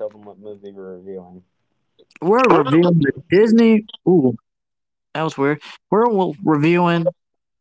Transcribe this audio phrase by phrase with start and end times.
[0.00, 1.42] tell them what movie we're reviewing.
[2.22, 3.84] We're reviewing the Disney.
[4.08, 4.34] Ooh,
[5.12, 5.60] that was weird.
[5.90, 7.04] We're reviewing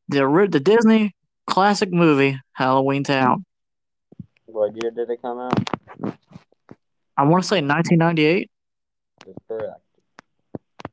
[0.08, 1.14] the the Disney
[1.46, 3.44] classic movie Halloween Town.
[4.46, 6.18] What year did it come out?
[7.18, 8.50] I want to say 1998.
[9.26, 9.82] That's correct.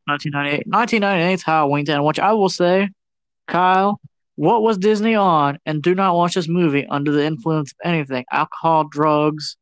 [0.07, 0.67] 1998.
[0.67, 2.89] 1998 Halloween Town, which I will say,
[3.47, 4.01] Kyle,
[4.35, 5.61] what was Disney on?
[5.65, 9.57] And do not watch this movie under the influence of anything alcohol, drugs.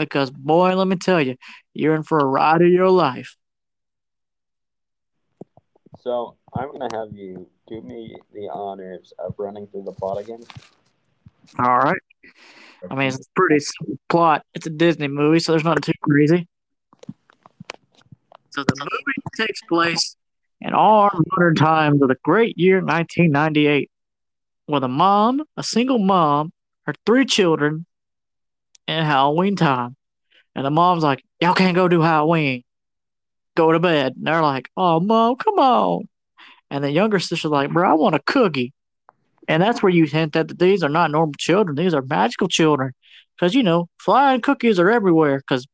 [0.00, 1.36] Because, boy, let me tell you,
[1.74, 3.36] you're in for a ride of your life.
[5.98, 10.16] So, I'm going to have you do me the honors of running through the plot
[10.18, 10.40] again.
[11.58, 12.00] All right.
[12.90, 14.42] I mean, it's a pretty simple plot.
[14.54, 16.48] It's a Disney movie, so there's not too crazy.
[18.48, 20.16] So the movie takes place
[20.62, 23.90] in our modern times of the great year 1998,
[24.66, 26.54] with a mom, a single mom,
[26.86, 27.84] her three children,
[28.90, 29.96] Halloween time.
[30.54, 32.62] And the mom's like, Y'all can't go do Halloween.
[33.56, 34.14] Go to bed.
[34.16, 36.08] And they're like, Oh, mom, come on.
[36.70, 38.72] And the younger sister's like, Bro, I want a cookie.
[39.48, 41.76] And that's where you hint that these are not normal children.
[41.76, 42.92] These are magical children.
[43.34, 45.66] Because, you know, flying cookies are everywhere because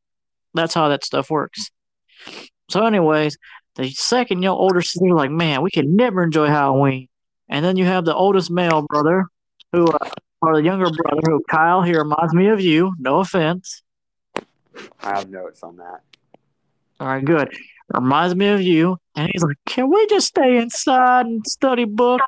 [0.55, 1.71] that's how that stuff works.
[2.71, 3.37] So, anyways,
[3.75, 7.09] the second your older sister like, man, we can never enjoy Halloween.
[7.49, 9.27] And then you have the oldest male brother,
[9.73, 10.11] who, uh,
[10.43, 12.95] or the younger brother, who Kyle here reminds me of you.
[12.99, 13.83] No offense.
[15.03, 16.01] I have notes on that.
[17.01, 17.55] All right, good.
[17.93, 18.99] Reminds me of you.
[19.15, 22.25] And he's like, can we just stay inside and study books?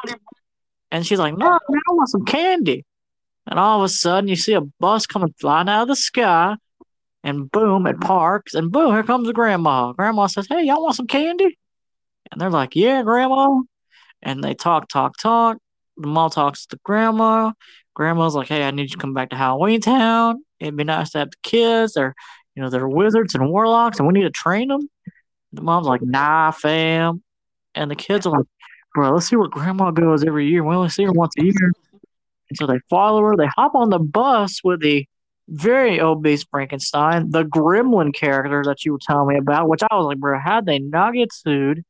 [0.90, 2.84] And she's like, no, man, I want some candy.
[3.46, 6.56] And all of a sudden, you see a bus coming flying out of the sky
[7.24, 9.92] and boom, it parks, and boom, here comes the grandma.
[9.92, 11.58] Grandma says, Hey, y'all want some candy?
[12.30, 13.60] And they're like, Yeah, grandma.
[14.22, 15.58] And they talk, talk, talk.
[15.98, 17.52] The mom talks to grandma.
[17.94, 20.42] Grandma's like, Hey, I need you to come back to Halloween Town.
[20.60, 21.94] It'd be nice to have the kids.
[21.94, 22.14] They're,
[22.54, 24.88] you know, they're wizards and warlocks, and we need to train them.
[25.52, 27.22] The mom's like, Nah, fam.
[27.74, 28.46] And the kids are like,
[28.94, 30.64] Bro, let's see where grandma goes every year.
[30.64, 31.72] We only see her once a year.
[32.50, 33.36] And so they follow her.
[33.36, 35.06] They hop on the bus with the
[35.48, 40.06] very obese Frankenstein, the gremlin character that you were telling me about, which I was
[40.06, 41.84] like, bro, how'd they not get sued?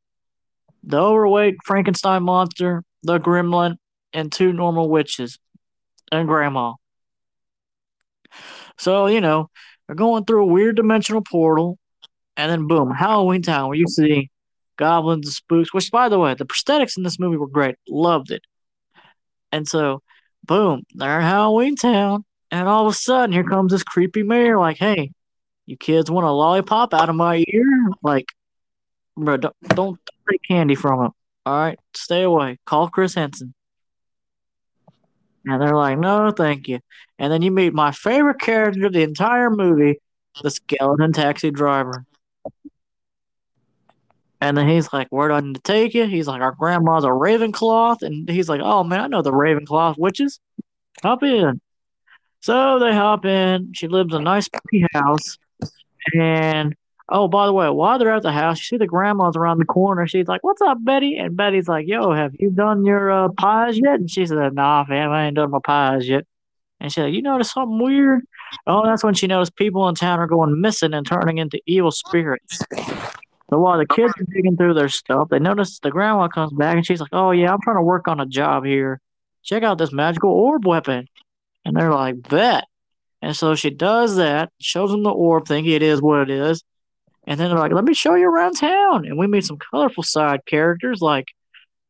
[0.84, 3.76] The overweight Frankenstein monster, the gremlin,
[4.12, 5.38] and two normal witches,
[6.10, 6.74] and grandma.
[8.78, 9.50] So, you know,
[9.86, 11.78] they're going through a weird dimensional portal,
[12.36, 14.30] and then boom, Halloween Town, where you see
[14.76, 17.76] goblins and spooks, which, by the way, the prosthetics in this movie were great.
[17.88, 18.42] Loved it.
[19.50, 20.02] And so,
[20.44, 24.58] boom, they're in Halloween Town and all of a sudden, here comes this creepy mayor,
[24.58, 25.12] like, hey,
[25.66, 27.90] you kids want a lollipop out of my ear?
[28.02, 28.26] Like,
[29.16, 31.10] bro, don't, don't take candy from him.
[31.44, 32.58] All right, stay away.
[32.64, 33.54] Call Chris Hansen.
[35.44, 36.80] And they're like, no, thank you.
[37.18, 40.00] And then you meet my favorite character of the entire movie,
[40.42, 42.04] the skeleton taxi driver.
[44.40, 46.06] And then he's like, Where do I need to take you?
[46.06, 48.02] He's like, Our grandma's a Ravenclaw.
[48.02, 50.38] And he's like, Oh man, I know the Ravenclaw witches.
[51.02, 51.60] Hop in.
[52.40, 53.72] So they hop in.
[53.74, 54.48] She lives in a nice
[54.92, 55.38] house.
[56.14, 56.76] And
[57.08, 59.64] oh, by the way, while they're at the house, you see the grandma's around the
[59.64, 60.06] corner.
[60.06, 63.78] She's like, "What's up, Betty?" And Betty's like, "Yo, have you done your uh, pies
[63.78, 66.24] yet?" And she said, "Nah, fam, I ain't done my pies yet."
[66.80, 68.26] And she said, "You notice something weird?"
[68.66, 71.90] Oh, that's when she noticed people in town are going missing and turning into evil
[71.90, 72.60] spirits.
[73.50, 76.76] So while the kids are digging through their stuff, they notice the grandma comes back
[76.76, 79.00] and she's like, "Oh yeah, I'm trying to work on a job here.
[79.42, 81.08] Check out this magical orb weapon."
[81.68, 82.64] And they're like, bet.
[83.20, 86.64] And so she does that, shows them the orb, thinking it is what it is.
[87.28, 89.06] And then they're like, let me show you around town.
[89.06, 91.26] And we meet some colorful side characters like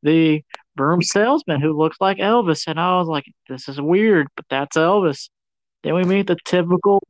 [0.03, 0.43] the
[0.75, 2.67] broom salesman who looks like Elvis.
[2.67, 5.31] And I was like, this is weird, but that's Elvis.
[5.83, 7.03] Then we meet the typical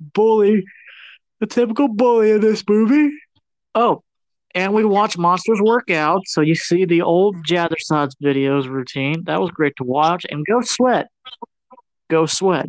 [0.00, 0.64] bully,
[1.40, 3.12] the typical bully in this movie.
[3.74, 4.02] Oh,
[4.54, 6.22] and we watch monsters work out.
[6.26, 9.24] So you see the old Jazzercise videos routine.
[9.24, 10.24] That was great to watch.
[10.30, 11.08] And go sweat
[12.12, 12.66] go sweat.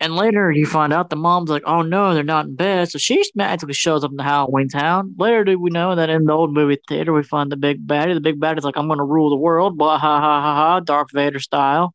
[0.00, 2.90] And later you find out the mom's like, oh no, they're not in bed.
[2.90, 5.14] So she magically shows up in the Halloween town.
[5.18, 8.14] Later do we know that in the old movie theater we find the big baddie.
[8.14, 11.12] The big baddie's like, I'm gonna rule the world, blah ha ha ha ha, Darth
[11.12, 11.94] Vader style.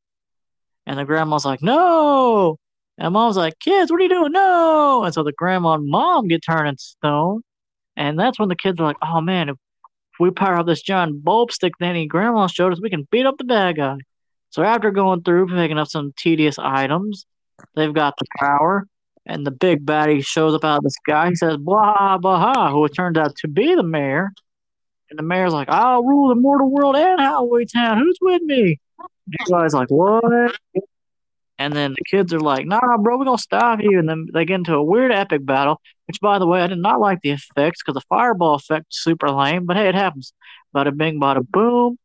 [0.86, 2.58] And the grandma's like, no.
[2.98, 4.31] And mom's like, kids, what are you doing?
[4.31, 5.04] No.
[5.04, 7.42] And so the grandma and mom get turned turning stone.
[7.96, 9.56] And that's when the kids are like, oh man, if
[10.19, 13.38] we power up this giant bulb stick any grandma showed us, we can beat up
[13.38, 13.98] the bad guy.
[14.50, 17.26] So after going through picking up some tedious items,
[17.76, 18.88] they've got the power,
[19.26, 21.30] and the big baddie shows up out of the sky.
[21.30, 24.32] He says, blah, blah, who it turns out to be the mayor.
[25.10, 28.00] And the mayor's like, I'll rule the mortal world and Halloween Town.
[28.00, 28.80] Who's with me?
[29.00, 30.56] And the guy's like, what?
[31.60, 34.44] And then the kids are like, "Nah, bro, we're gonna stop you." And then they
[34.44, 35.80] get into a weird epic battle.
[36.08, 39.02] Which, by the way, I did not like the effects because the fireball effect is
[39.02, 39.66] super lame.
[39.66, 40.34] But hey, it happens.
[40.76, 41.98] Bada bing, bada boom.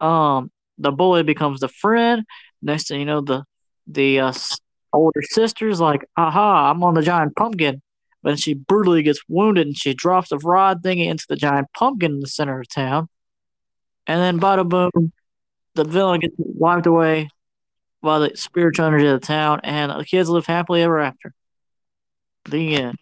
[0.00, 2.24] Um, the bully becomes the friend.
[2.62, 3.44] Next thing you know, the
[3.86, 4.32] the uh,
[4.92, 7.82] older sister's like, "Aha, I'm on the giant pumpkin."
[8.22, 12.12] But she brutally gets wounded and she drops the rod thingy into the giant pumpkin
[12.12, 13.08] in the center of town.
[14.06, 15.12] And then, bada boom,
[15.74, 17.28] the villain gets wiped away
[18.02, 21.34] by the spiritual energy of the town, and the kids live happily ever after.
[22.46, 22.98] The end.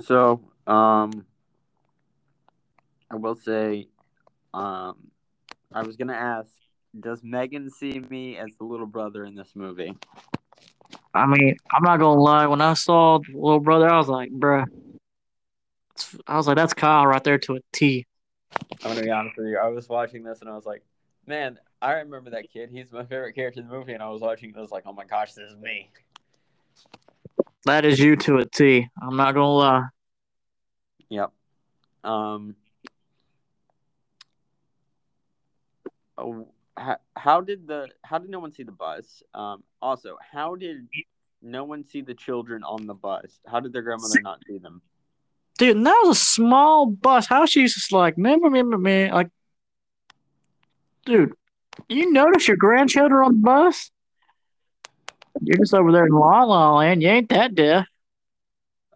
[0.00, 1.24] So, um,
[3.10, 3.88] I will say,
[4.52, 4.96] um,
[5.72, 6.50] I was gonna ask,
[7.00, 9.96] does Megan see me as the little brother in this movie?
[11.12, 12.46] I mean, I'm not gonna lie.
[12.46, 14.66] When I saw the little brother, I was like, bruh.
[16.26, 18.06] I was like, that's Kyle right there to a T.
[18.82, 19.58] I'm gonna be honest with you.
[19.58, 20.82] I was watching this and I was like,
[21.26, 22.70] man, I remember that kid.
[22.70, 23.92] He's my favorite character in the movie.
[23.92, 25.90] And I was watching this like, oh my gosh, this is me.
[27.64, 28.88] That is you to a T.
[29.00, 29.82] I'm not gonna lie.
[31.08, 31.32] Yep.
[32.02, 32.56] Um.
[36.16, 36.46] Oh,
[36.76, 39.22] how, how did the how did no one see the bus?
[39.32, 39.62] Um.
[39.80, 40.88] Also, how did
[41.42, 43.40] no one see the children on the bus?
[43.46, 44.82] How did their grandmother not see them?
[45.58, 47.26] Dude, and that was a small bus.
[47.26, 49.10] How she's just like, man, man, man, man.
[49.12, 49.30] Like,
[51.04, 51.34] dude,
[51.88, 53.90] you notice your grandchildren on the bus?
[55.40, 57.02] You're just over there in La La Land.
[57.02, 57.86] You ain't that deaf.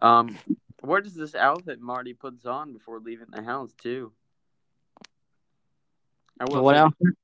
[0.01, 0.37] Um,
[0.81, 4.11] where does this outfit Marty puts on before leaving the house too?
[6.39, 7.17] I will What say outfit?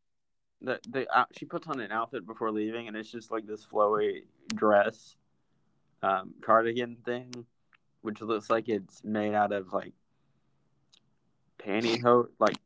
[0.65, 3.63] The the uh, she puts on an outfit before leaving, and it's just like this
[3.63, 5.15] flowy dress,
[6.01, 7.31] um, cardigan thing,
[8.01, 9.93] which looks like it's made out of like
[11.59, 12.57] pantyhose, like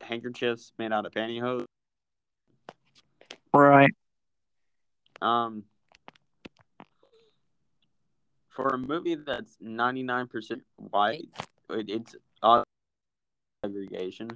[0.00, 1.66] handkerchiefs made out of pantyhose.
[3.52, 3.90] Right.
[5.20, 5.64] Um,
[8.48, 11.28] for a movie that's ninety nine percent white,
[11.68, 12.64] it, it's odd
[13.62, 14.30] segregation.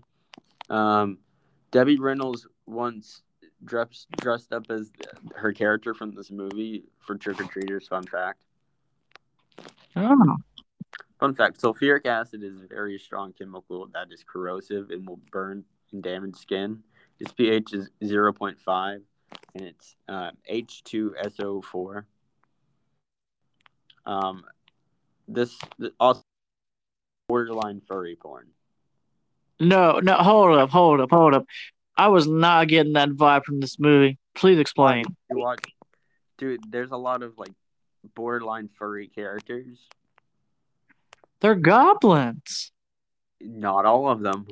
[0.68, 1.18] Um,
[1.72, 3.22] Debbie Reynolds once
[3.64, 4.92] dressed dressed up as
[5.34, 7.88] her character from this movie for Trick or Treaters.
[7.88, 8.44] Fun fact.
[9.96, 10.36] Oh.
[11.18, 15.64] Fun fact: sulfuric acid is a very strong chemical that is corrosive and will burn
[15.92, 16.82] and damage skin.
[17.18, 19.00] Its pH is zero point five,
[19.54, 22.04] and it's uh, H2SO4.
[24.04, 24.44] Um,
[25.28, 25.56] this,
[25.98, 26.22] also
[27.28, 28.48] borderline furry porn.
[29.62, 31.46] No, no, hold up, hold up, hold up.
[31.96, 34.18] I was not getting that vibe from this movie.
[34.34, 35.04] Please explain.
[35.30, 35.60] You watch,
[36.36, 36.60] dude.
[36.68, 37.52] There's a lot of like
[38.16, 39.78] borderline furry characters.
[41.40, 42.72] They're goblins.
[43.40, 44.48] Not all of them.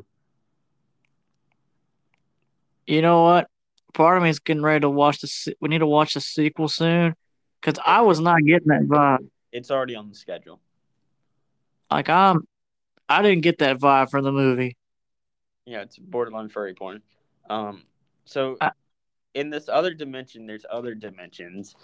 [2.86, 3.48] You know what?
[3.94, 5.26] Part of me is getting ready to watch the.
[5.26, 7.16] se- We need to watch the sequel soon,
[7.60, 9.28] because I was not getting that vibe.
[9.50, 10.60] It's already on the schedule.
[11.90, 12.46] Like I'm,
[13.08, 14.76] I didn't get that vibe from the movie.
[15.70, 17.00] Yeah, it's borderline furry porn.
[17.48, 17.84] Um,
[18.24, 18.70] so Uh,
[19.34, 21.76] in this other dimension, there's other dimensions.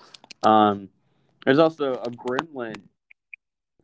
[0.42, 0.88] Um,
[1.44, 2.74] there's also a gremlin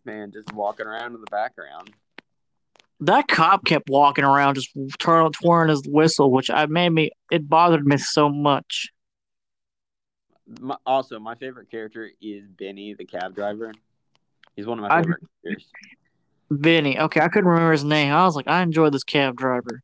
[0.04, 1.92] man just walking around in the background.
[2.98, 7.10] That cop kept walking around, just twirling, twirling his whistle, which I made me.
[7.30, 8.92] It bothered me so much.
[10.60, 13.72] My, also, my favorite character is Benny, the cab driver.
[14.56, 15.66] He's one of my I- favorite characters.
[16.50, 16.98] Vinny.
[16.98, 18.12] Okay, I couldn't remember his name.
[18.12, 19.80] I was like, I enjoy this cab driver.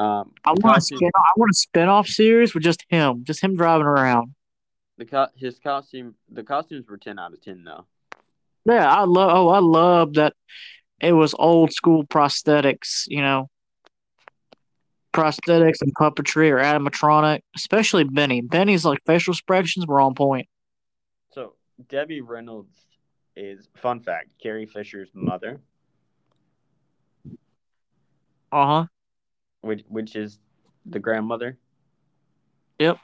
[0.00, 1.10] Um, I want a spin.
[1.14, 4.34] I want a spin-off series with just him, just him driving around.
[4.96, 7.84] the co- his costume, the costumes were ten out of ten though.
[8.64, 9.30] Yeah, I love.
[9.34, 10.32] Oh, I love that.
[11.00, 13.04] It was old school prosthetics.
[13.08, 13.50] You know,
[15.12, 18.40] prosthetics and puppetry or animatronic, especially Benny.
[18.40, 20.48] Benny's like facial expressions were on point.
[21.32, 21.54] So
[21.90, 22.74] Debbie Reynolds
[23.36, 25.60] is fun fact Carrie Fisher's mother,
[28.52, 28.86] Uh huh.
[29.60, 30.38] Which which is
[30.86, 31.58] the grandmother.
[32.78, 32.98] Yep.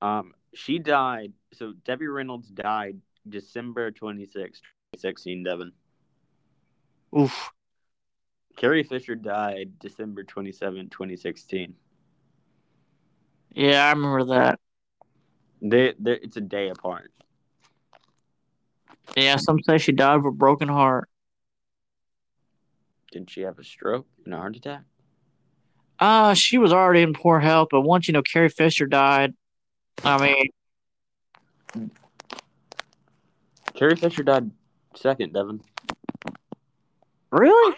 [0.00, 1.32] Um, she died.
[1.52, 2.98] So Debbie Reynolds died
[3.28, 5.72] December 26, 2016, Devin.
[7.18, 7.52] Oof.
[8.56, 11.74] Carrie Fisher died December 27, 2016.
[13.54, 14.60] Yeah, I remember that.
[15.60, 17.12] They, they, it's a day apart.
[19.16, 21.08] Yeah, some say she died of a broken heart.
[23.10, 24.82] Didn't she have a stroke and a heart attack?
[26.02, 29.34] Uh, she was already in poor health, but once you know Carrie Fisher died,
[30.02, 30.18] I
[31.76, 31.90] mean,
[33.72, 34.50] Carrie Fisher died
[34.96, 35.60] second, Devin.
[37.30, 37.76] really?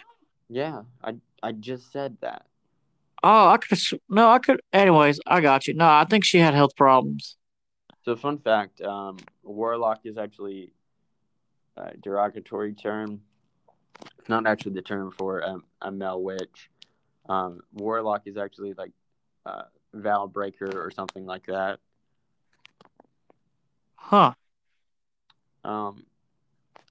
[0.48, 2.46] Yeah, I I just said that.
[3.22, 3.78] Oh, I could.
[4.08, 4.62] No, I could.
[4.72, 5.74] Anyways, I got you.
[5.74, 7.36] No, I think she had health problems.
[8.06, 10.72] So, fun fact: um, warlock is actually
[11.76, 13.20] a derogatory term.
[14.18, 16.70] It's not actually the term for a, a male witch.
[17.28, 18.92] Um, warlock is actually like
[19.46, 19.62] uh,
[19.92, 21.78] vow breaker or something like that.
[23.96, 24.32] Huh.
[25.64, 26.04] Um,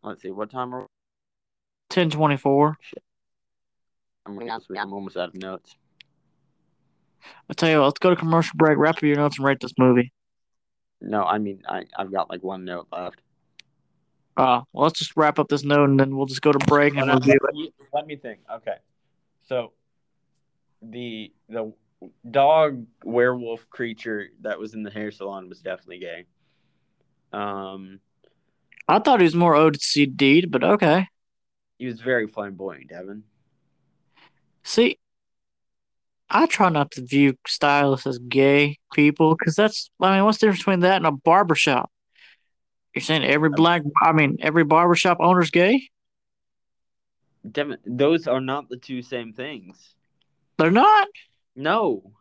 [0.01, 0.87] let's see, what time are
[1.89, 2.75] Ten twenty four.
[4.25, 5.75] I'm, I'm almost out of notes.
[7.49, 8.77] I tell you what, let's go to commercial break.
[8.77, 10.11] Wrap up your notes and rate this movie.
[11.01, 13.21] No, I mean I I've got like one note left.
[14.35, 16.95] Uh, well, let's just wrap up this note and then we'll just go to break
[16.95, 17.53] and Let review it.
[17.53, 18.39] me- Let me think.
[18.51, 18.77] Okay,
[19.47, 19.73] so
[20.89, 21.73] the the
[22.29, 26.25] dog werewolf creature that was in the hair salon was definitely gay.
[27.31, 27.99] Um,
[28.87, 31.07] I thought he was more OCD, but okay.
[31.77, 33.23] he was very flamboyant, Devin.
[34.63, 34.99] See,
[36.29, 40.47] I try not to view stylists as gay people because that's, I mean, what's the
[40.47, 41.91] difference between that and a barbershop?
[42.93, 45.89] You're saying every black, I mean, every barbershop owner's gay?
[47.49, 49.95] Devin, those are not the two same things.
[50.57, 51.07] They're not?
[51.55, 52.11] No,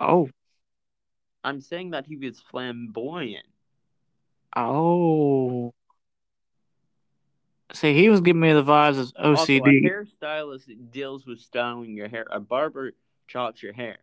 [0.00, 0.28] Oh,
[1.42, 3.46] I'm saying that he was flamboyant.
[4.56, 5.72] oh.
[7.72, 9.82] See, he was giving me the vibes of Also, a OCD.
[9.82, 12.26] hairstylist deals with styling your hair.
[12.30, 12.92] A barber
[13.26, 13.98] chops your hair.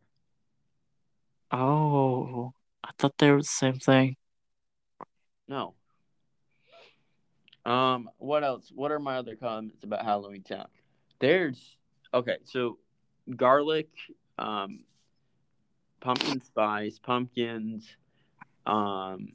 [1.51, 2.53] Oh,
[2.83, 4.15] I thought they were the same thing.
[5.47, 5.75] No.
[7.65, 8.71] Um, what else?
[8.73, 10.67] What are my other comments about Halloween Town?
[11.19, 11.77] There's
[12.13, 12.79] okay, so
[13.37, 13.89] garlic,
[14.37, 14.83] um,
[15.99, 17.87] pumpkin spice, pumpkins,
[18.65, 19.33] um,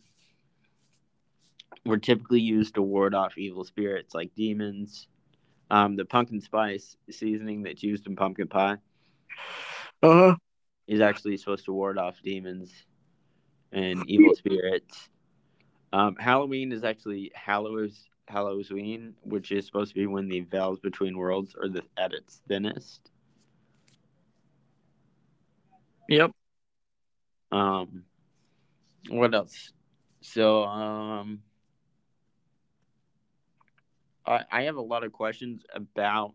[1.85, 5.09] were typically used to ward off evil spirits like demons.
[5.71, 8.79] Um, the pumpkin spice seasoning that's used in pumpkin pie
[10.03, 10.37] Uh huh.
[10.87, 12.73] is actually supposed to ward off demons
[13.73, 15.09] and evil spirits.
[15.93, 21.17] Um, Halloween is actually Hallows Halloween, which is supposed to be when the veils between
[21.17, 23.11] worlds are the, at its thinnest.
[26.09, 26.31] Yep.
[27.53, 28.05] Um,
[29.09, 29.73] what else?
[30.21, 31.43] So, um,
[34.27, 36.35] I I have a lot of questions about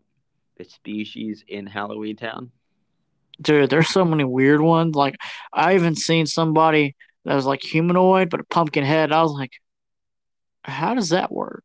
[0.56, 2.50] the species in Halloween Town.
[3.40, 4.94] Dude, there's so many weird ones.
[4.94, 5.16] Like,
[5.52, 9.12] I even seen somebody that was like humanoid, but a pumpkin head.
[9.12, 9.52] I was like,
[10.64, 11.64] how does that work?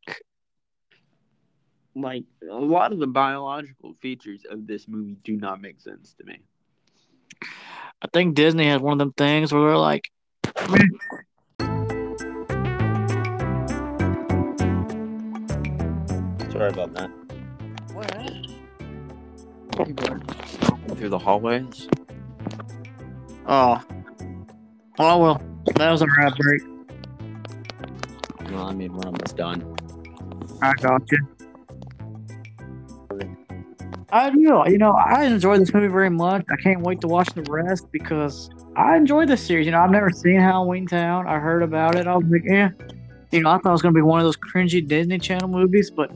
[1.96, 6.24] Like a lot of the biological features of this movie do not make sense to
[6.24, 6.40] me.
[8.00, 10.12] I think Disney has one of them things where they're like,
[16.52, 17.10] Sorry about that.
[17.94, 18.48] What?
[20.98, 21.88] Through the hallways.
[23.48, 23.84] oh,
[25.00, 25.42] oh well,
[25.76, 26.62] that was a rap break.
[28.52, 29.76] Well, I mean, we're almost done.
[30.62, 31.37] I got you.
[34.10, 34.64] I do.
[34.68, 36.46] You know, I enjoyed this movie very much.
[36.50, 39.66] I can't wait to watch the rest because I enjoyed this series.
[39.66, 41.28] You know, I've never seen Halloween Town.
[41.28, 42.08] I heard about it.
[42.08, 42.70] I was like, eh.
[43.32, 45.92] You know, I thought it was gonna be one of those cringy Disney Channel movies,
[45.92, 46.12] but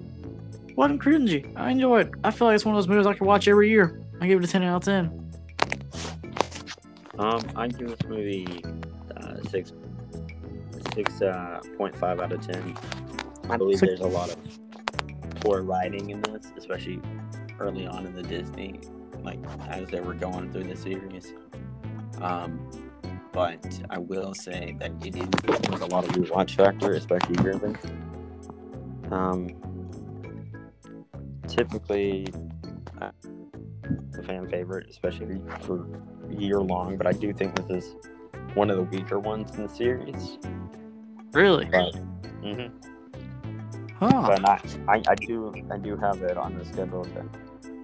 [0.67, 1.51] it wasn't cringy.
[1.57, 2.13] I enjoyed it.
[2.23, 4.01] I feel like it's one of those movies I could watch every year.
[4.21, 5.31] I give it a ten out of ten.
[7.19, 8.63] Um, I give this movie
[9.17, 9.73] uh, six
[10.93, 12.77] six uh, point five out of ten.
[13.49, 14.37] I believe there's a lot of
[15.41, 17.01] poor writing in this, especially
[17.61, 18.79] early on in the Disney,
[19.23, 19.39] like
[19.69, 21.33] as they were going through the series.
[22.21, 22.69] Um,
[23.31, 27.75] but I will say that it is there's a lot of rewatch factor, especially yearly.
[29.11, 29.55] Um,
[31.47, 32.27] typically,
[33.01, 33.11] uh,
[34.17, 35.85] a fan favorite, especially for
[36.29, 36.97] year long.
[36.97, 37.95] But I do think this is
[38.53, 40.37] one of the weaker ones in the series.
[41.33, 41.65] Really?
[41.65, 41.95] But,
[42.43, 42.67] hmm
[43.97, 44.23] Huh.
[44.25, 47.23] but I, I, I do I do have it on the schedule to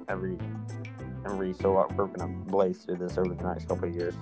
[0.08, 0.38] every
[1.26, 4.16] every so we're gonna blaze through this over the next couple of years.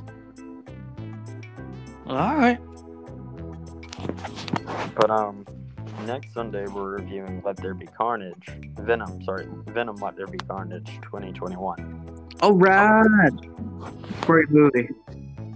[2.08, 2.60] All right.
[4.96, 5.46] But um,
[6.06, 9.24] next Sunday we're reviewing Let There Be Carnage, Venom.
[9.24, 9.98] Sorry, Venom.
[9.98, 12.36] Let There Be Carnage, 2021.
[12.42, 13.32] All right.
[14.22, 14.90] Great movie.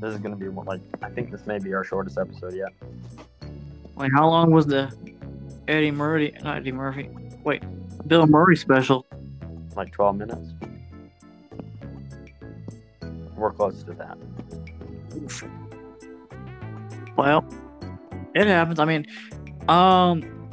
[0.02, 2.70] This is gonna be one- like I think this may be our shortest episode yet.
[3.96, 4.92] Wait, how long was the
[5.68, 6.34] Eddie Murphy?
[6.44, 7.10] Not Eddie Murphy.
[7.44, 7.64] Wait,
[8.08, 9.06] Bill Murray special.
[9.80, 10.54] Like 12 minutes.
[13.38, 14.18] We're close to that.
[17.16, 17.46] Well,
[18.36, 18.80] it happens.
[18.80, 19.06] I mean,
[19.70, 20.50] um,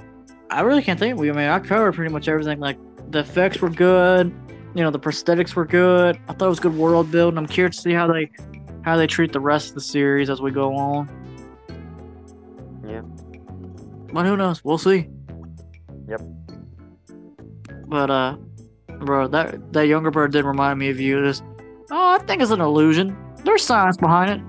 [0.48, 1.18] I really can't think.
[1.18, 2.60] We, I mean, I covered pretty much everything.
[2.60, 2.78] Like
[3.10, 4.32] the effects were good,
[4.76, 6.20] you know the prosthetics were good.
[6.28, 7.36] I thought it was good world building.
[7.36, 8.30] I'm curious to see how they
[8.82, 11.10] how they treat the rest of the series as we go on.
[12.86, 13.00] Yeah.
[14.12, 14.62] But who knows?
[14.62, 15.08] We'll see.
[16.06, 16.22] Yep.
[17.88, 18.36] But uh,
[19.00, 21.22] bro, that that younger bird did remind me of you.
[21.22, 21.42] This,
[21.90, 23.16] oh, I think it's an illusion.
[23.44, 24.40] There's science behind it,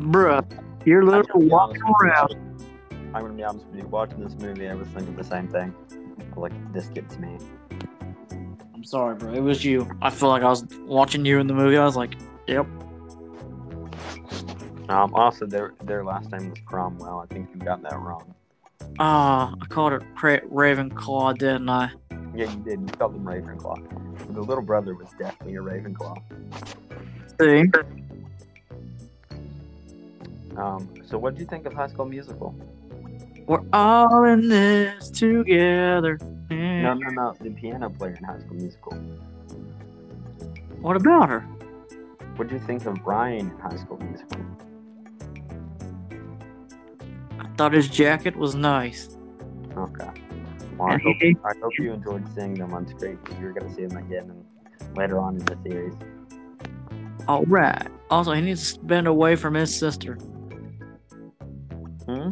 [0.00, 0.44] bruh.
[0.84, 2.34] You're literally walking around.
[3.14, 3.86] I'm gonna be honest with you.
[3.88, 5.74] Watching this movie, I was thinking the same thing.
[6.36, 7.36] Like this gets me.
[8.74, 9.32] I'm sorry, bro.
[9.32, 9.88] It was you.
[10.02, 11.76] I feel like I was watching you in the movie.
[11.76, 12.14] I was like,
[12.46, 12.66] yep.
[14.88, 15.14] Um.
[15.14, 17.18] Also, their their last name was Cromwell.
[17.18, 18.34] I think you got that wrong.
[18.98, 21.90] Ah, I called it Ravenclaw, didn't I?
[22.34, 22.80] Yeah, you did.
[22.80, 24.34] You called them Ravenclaw.
[24.34, 26.20] The little brother was definitely a Ravenclaw.
[27.40, 27.70] See?
[30.56, 30.88] Um.
[31.06, 32.54] So, what did you think of High School Musical?
[33.46, 36.18] We're all in this together.
[36.50, 37.34] No, no, no.
[37.40, 38.92] The piano player in High School Musical.
[40.80, 41.40] What about her?
[42.36, 44.40] What do you think of Ryan in High School Musical?
[47.58, 49.18] Thought his jacket was nice.
[49.76, 50.08] Okay.
[50.78, 53.74] Well, I hope, I hope you enjoyed seeing them on screen because you're going to
[53.74, 55.94] see them again and later on in the series.
[57.26, 57.88] All right.
[58.10, 60.14] Also, he needs to spend away from his sister.
[62.06, 62.30] Hmm?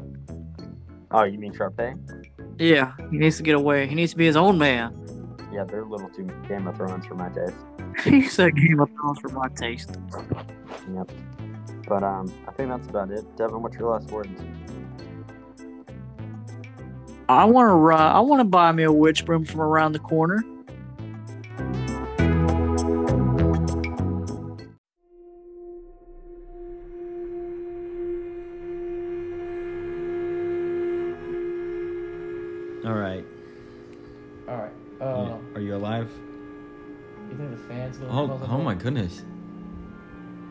[1.11, 1.99] Oh, you mean Sharpay?
[2.59, 3.89] Yeah, he needs to get away.
[3.89, 4.95] He needs to be his own man.
[5.53, 7.57] Yeah, they're a little too Game of Thrones for my taste.
[8.05, 9.99] he said Game of Thrones for my taste.
[10.95, 11.11] Yep.
[11.89, 13.25] But um, I think that's about it.
[13.37, 14.31] Devin, what's your last words?
[17.29, 18.13] I want to ride.
[18.13, 20.45] I want to buy me a witch broom from around the corner.
[32.85, 33.25] All right.
[34.49, 34.73] All right.
[35.01, 36.09] You- Uh, Are you alive?
[37.31, 39.25] you think the fans gonna Oh, pause oh my goodness.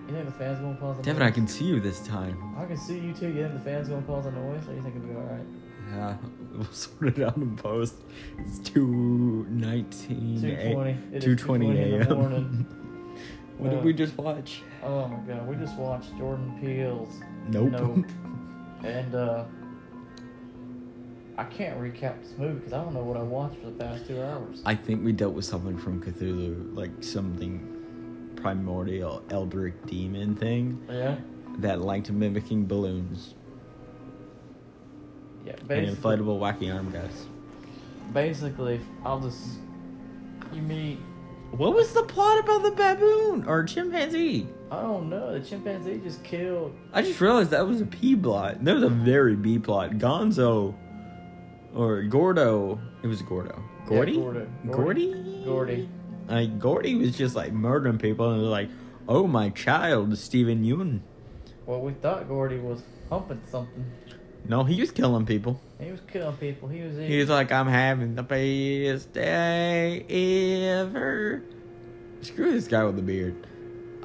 [0.07, 1.31] You think the fans gonna pause the Devin, noise?
[1.31, 2.37] I can see you this time.
[2.57, 3.27] I can see you too.
[3.29, 4.67] You think the fans gonna pause the noise?
[4.67, 5.45] Or you think it'll be all right?
[5.93, 6.15] Yeah,
[6.57, 7.95] we'll sort it out in post.
[8.39, 10.97] It's 219 Two a- twenty.
[11.13, 12.37] It is 2:20 2:20 in the morning.
[12.43, 12.67] a.m.
[13.57, 14.61] what Uh, did we just watch?
[14.83, 17.71] Oh my god, we just watched Jordan Peele's Nope.
[17.71, 18.05] Nope.
[18.83, 19.45] and uh,
[21.37, 24.07] I can't recap this movie because I don't know what I watched for the past
[24.07, 24.61] two hours.
[24.65, 27.71] I think we dealt with something from Cthulhu, like something
[28.37, 31.17] primordial, eldritch demon thing Yeah.
[31.59, 33.33] that liked mimicking balloons
[35.45, 35.53] Yeah.
[35.69, 37.27] and inflatable wacky arm guys.
[38.13, 39.59] basically, I'll just
[40.53, 40.99] you meet.
[41.51, 44.47] What was the plot about the baboon or chimpanzee?
[44.71, 45.37] I don't know.
[45.39, 46.75] The chimpanzee just killed.
[46.91, 48.63] I just realized that was a P plot.
[48.63, 49.91] That was a very B plot.
[49.91, 50.73] Gonzo
[51.73, 52.79] or Gordo.
[53.03, 53.61] It was Gordo.
[53.85, 54.13] Gordy?
[54.13, 54.47] Yeah, Gordo.
[54.71, 55.43] Gordy?
[55.45, 55.89] Gordy.
[56.27, 58.69] Like Gordy was just like murdering people and was like,
[59.07, 61.01] "Oh my child, Steven Yeun."
[61.67, 63.85] Well, we thought Gordy was humping something.
[64.47, 65.59] No, he was killing people.
[65.79, 66.67] He was killing people.
[66.69, 70.05] He was He was like, "I'm having the best day
[70.77, 71.41] ever."
[72.21, 73.35] Screw this guy with the beard.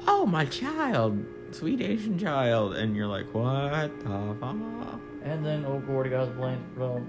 [0.07, 5.85] Oh my child, sweet Asian child, and you're like, "What the fuck?" And then old
[5.85, 6.63] Gordy got blown,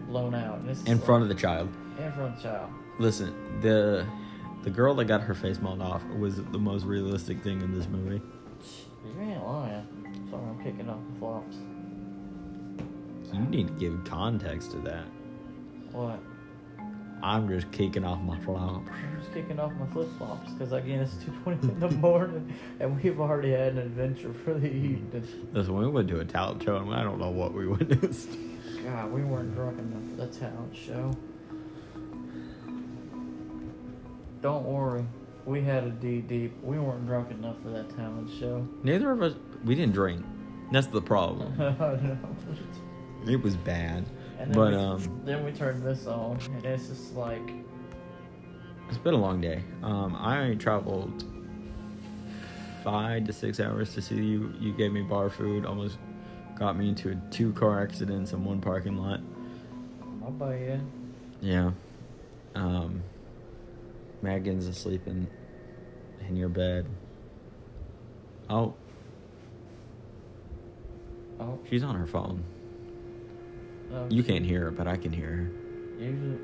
[0.08, 0.58] blown out.
[0.60, 1.68] And In like- front of the child.
[1.98, 2.70] in front of the child.
[2.98, 4.04] Listen, the
[4.62, 7.88] the girl that got her face mauled off was the most realistic thing in this
[7.88, 8.20] movie.
[9.04, 9.86] You ain't lying.
[10.30, 11.56] Sorry, I'm kicking off the flops.
[13.32, 15.04] You need to give context to that.
[15.92, 16.20] What?
[17.22, 18.90] I'm just kicking off my flops.
[18.90, 23.00] I'm just kicking off my flip flops because again it's 2:20 in the morning and
[23.00, 25.48] we've already had an adventure for the evening.
[25.52, 28.28] Listen, we went to a talent show and I don't know what we witnessed.
[28.84, 31.12] God, we weren't drunk enough for the talent show.
[34.40, 35.04] Don't worry,
[35.46, 36.52] we had a D deep.
[36.64, 38.66] We weren't drunk enough for that talent show.
[38.82, 40.24] Neither of us, we didn't drink.
[40.72, 41.54] That's the problem.
[43.26, 44.04] It was bad.
[44.38, 47.52] And then But, we, um, then we turned this on, and it's just like,
[48.88, 49.62] It's been a long day.
[49.82, 51.24] Um, I traveled
[52.82, 54.52] five to six hours to see you.
[54.58, 55.64] You gave me bar food.
[55.64, 55.98] Almost
[56.58, 59.20] got me into a two car accidents in one parking lot.
[60.24, 60.80] I'll buy you.
[61.40, 61.70] Yeah.
[62.54, 63.02] Um,
[64.20, 65.26] Megan's asleep in
[66.28, 66.86] in your bed.
[68.50, 68.74] Oh,
[71.40, 72.44] Oh, she's on her phone.
[73.92, 75.50] No, You she- can't hear her, but I can hear her.
[75.98, 76.38] Usually,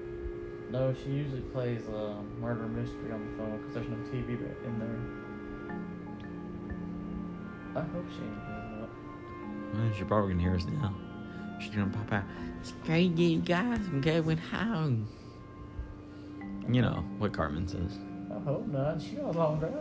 [0.70, 4.78] no, she usually plays uh, murder mystery on the phone because there's no TV in
[4.78, 5.00] there.
[7.74, 8.88] I hope she ain't doing that.
[9.74, 10.94] Well, she probably can hear us now.
[11.60, 12.24] She's gonna pop out.
[12.84, 15.08] Hey, you guys, I'm going home.
[16.70, 17.98] You know what Carmen says.
[18.30, 19.00] I hope hope not.
[19.00, 19.72] She got a long drive.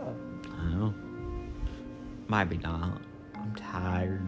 [0.58, 0.94] I know.
[2.28, 3.00] Might be not.
[3.34, 4.22] I'm tired.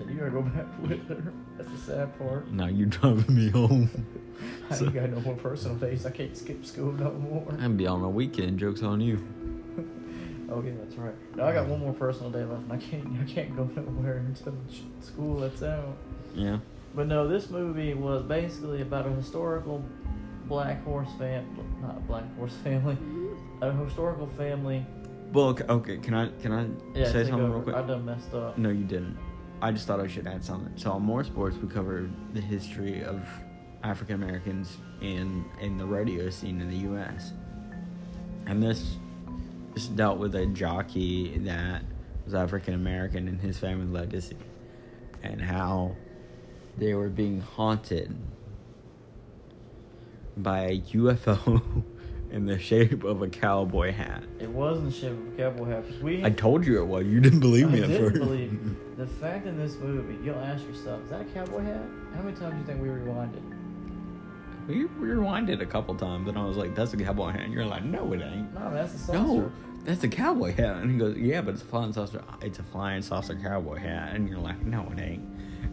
[0.00, 1.32] Said, you gotta go back with her.
[1.56, 2.50] That's the sad part.
[2.50, 3.90] Now you're driving me home.
[4.70, 6.06] I So- ain't got no more personal days.
[6.06, 7.54] I can't skip school no more.
[7.60, 8.58] I'm be on a weekend.
[8.58, 9.18] Jokes on you.
[10.52, 11.14] Oh yeah, that's right.
[11.36, 13.06] No, I got one more personal day left, and I can't.
[13.20, 14.52] I can't go nowhere until
[15.00, 15.96] school lets out.
[16.34, 16.58] Yeah.
[16.92, 19.84] But no, this movie was basically about a historical
[20.48, 21.46] black horse fam,
[21.80, 22.98] not a black horse family,
[23.62, 24.84] a historical family.
[25.32, 25.96] Well, okay, okay.
[25.98, 26.66] Can I can I
[26.98, 27.52] Yeah, say something over.
[27.52, 27.76] real quick?
[27.76, 28.58] I done messed up.
[28.58, 29.16] No, you didn't.
[29.62, 30.72] I just thought I should add something.
[30.76, 33.28] So on Moore Sports, we covered the history of
[33.82, 37.32] African Americans in in the radio scene in the U.S.
[38.46, 38.96] And this
[39.74, 41.82] this dealt with a jockey that
[42.24, 44.36] was African American and his family legacy,
[45.22, 45.94] and how
[46.78, 48.16] they were being haunted
[50.36, 51.84] by a UFO
[52.30, 54.22] in the shape of a cowboy hat.
[54.38, 55.84] It wasn't the shape of a cowboy hat.
[56.02, 57.04] We, I told you it was.
[57.06, 58.20] You didn't believe I me at didn't first.
[58.20, 60.16] believe the fact in this movie.
[60.24, 61.82] You'll ask yourself, is that a cowboy hat?
[62.14, 63.42] How many times do you think we rewinded?
[64.68, 67.64] We rewinded a couple times, and I was like, "That's a cowboy hat." And you're
[67.66, 69.18] like, "No, it ain't." No, that's the saucer.
[69.18, 69.52] No,
[69.84, 70.76] that's a cowboy hat.
[70.76, 72.22] And he goes, "Yeah, but it's a flying saucer.
[72.42, 75.24] It's a flying saucer cowboy hat." And you're like, "No, it ain't."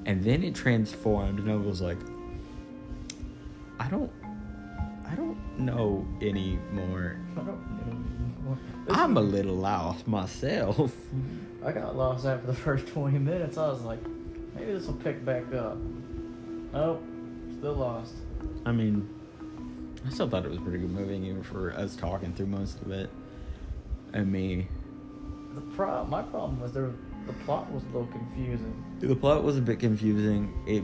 [0.07, 1.99] And then it transformed, and I was like,
[3.79, 4.11] "I don't,
[5.09, 7.17] I don't know anymore.
[7.33, 8.57] I don't know anymore.
[8.85, 10.93] This I'm a little lost myself."
[11.65, 13.57] I got lost after the first 20 minutes.
[13.57, 13.99] I was like,
[14.55, 15.77] maybe this will pick back up.
[16.73, 17.03] Nope,
[17.57, 18.13] still lost.
[18.65, 19.09] I mean,
[20.05, 22.81] I still thought it was a pretty good movie, even for us talking through most
[22.81, 23.09] of it,
[24.13, 24.67] and me.
[25.55, 26.91] The pro- my problem was there.
[27.25, 28.83] The plot was a little confusing.
[28.99, 30.53] The plot was a bit confusing.
[30.65, 30.83] It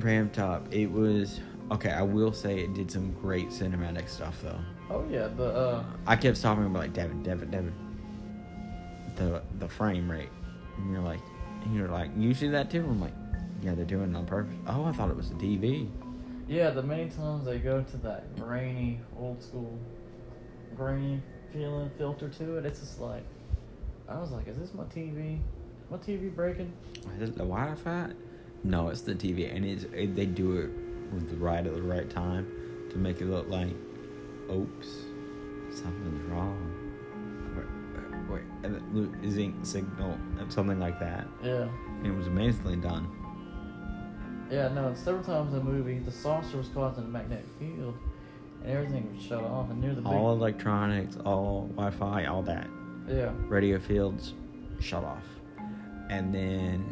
[0.00, 0.72] ramped up.
[0.72, 1.40] It was
[1.72, 1.90] okay.
[1.90, 4.58] I will say it did some great cinematic stuff though.
[4.90, 7.74] Oh yeah, the uh, I kept stopping and be like, Devin, Devin, Devin.
[9.16, 10.30] The the frame rate,
[10.78, 11.20] and you're like,
[11.64, 12.80] and you're like, you see that too?
[12.80, 13.14] I'm like,
[13.62, 14.54] yeah, they're doing it on purpose.
[14.66, 15.88] Oh, I thought it was the TV.
[16.48, 19.78] yeah, the many times they go to that grainy, old school,
[20.76, 23.22] grainy feeling filter to it, it's just like,
[24.08, 25.38] I was like, is this my TV?
[25.90, 26.72] My TV breaking?
[27.16, 28.12] Is it the Wi-Fi?
[28.64, 30.70] No, it's the TV, and it's it, they do it
[31.12, 32.46] with the right at the right time
[32.90, 33.74] to make it look like,
[34.50, 34.88] oops,
[35.70, 36.78] something's wrong.
[38.64, 40.16] And it losing signal,
[40.48, 41.26] something like that.
[41.42, 41.68] Yeah.
[42.04, 43.08] It was amazingly done.
[44.50, 47.96] Yeah, no, several times in the movie, the saucer was causing a magnetic field,
[48.62, 50.12] and everything was shut off, and near the big.
[50.12, 52.68] All electronics, all Wi-Fi, all that.
[53.08, 53.32] yeah.
[53.48, 54.34] radio fields
[54.78, 55.24] shut off.
[56.08, 56.84] And then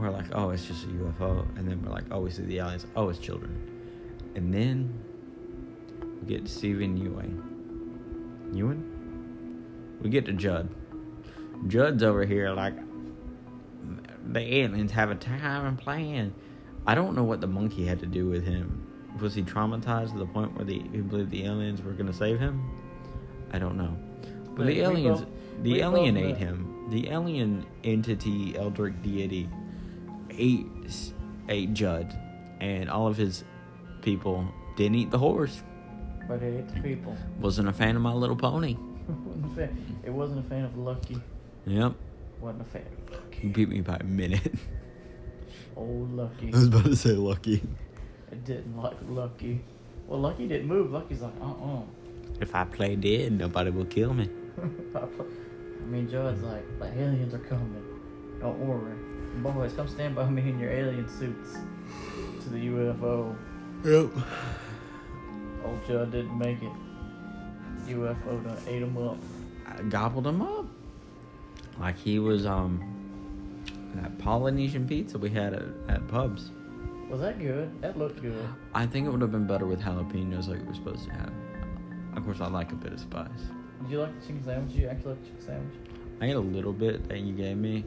[0.00, 1.46] we're like, oh, it's just a UFO.
[1.56, 2.86] And then we're like, oh, we see the aliens.
[2.96, 3.70] Oh, it's children.
[4.34, 4.92] And then
[6.20, 7.42] we get to Stephen Ewing.
[8.52, 9.98] Ewan?
[10.02, 10.68] We get to Judd.
[11.68, 12.74] Judd's over here like,
[14.32, 16.34] the aliens have a time and plan.
[16.86, 18.86] I don't know what the monkey had to do with him.
[19.20, 22.12] Was he traumatized to the point where the, he believed the aliens were going to
[22.12, 22.68] save him?
[23.52, 23.96] I don't know.
[24.56, 26.88] But the aliens, both- the alien ate him.
[26.90, 29.48] The alien entity, Eldritch deity,
[30.38, 30.66] ate
[31.48, 32.16] ate Judd,
[32.60, 33.44] and all of his
[34.02, 35.62] people didn't eat the horse.
[36.28, 37.16] But it ate the people.
[37.40, 38.76] Wasn't a fan of My Little Pony.
[39.26, 41.20] Wasn't a fan- it wasn't a fan of Lucky.
[41.66, 41.92] Yep,
[42.40, 43.48] Wasn't a fan of Lucky.
[43.48, 44.54] beat me by a minute.
[45.76, 46.48] Old Lucky.
[46.52, 47.62] I was about to say Lucky.
[48.32, 49.62] I didn't like Lucky.
[50.06, 50.90] Well, Lucky didn't move.
[50.92, 51.80] Lucky's like, uh uh
[52.40, 54.28] If I play dead, nobody will kill me.
[54.96, 57.84] I mean, Judd's like, the aliens are coming.
[58.40, 58.94] Don't worry.
[59.42, 61.58] Boys, come stand by me in your alien suits
[62.42, 63.36] to the UFO.
[63.84, 64.24] Yep.
[65.64, 66.72] Old Judd didn't make it.
[67.88, 69.18] UFO done ate him up.
[69.66, 70.66] I gobbled him up.
[71.78, 72.82] Like he was um
[73.94, 76.50] that Polynesian pizza we had at, at pubs.
[77.10, 77.80] Was that good?
[77.82, 78.48] That looked good.
[78.74, 81.32] I think it would have been better with jalapenos like it was supposed to have.
[82.16, 83.28] Of course, I like a bit of spice.
[83.82, 84.72] Did you like the chicken sandwich?
[84.72, 85.74] Did You actually like the chicken sandwich?
[86.20, 87.84] I ate a little bit that you gave me.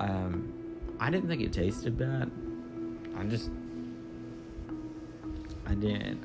[0.00, 0.52] Um,
[0.98, 2.30] I didn't think it tasted bad.
[3.16, 3.50] I just,
[5.66, 6.22] I didn't.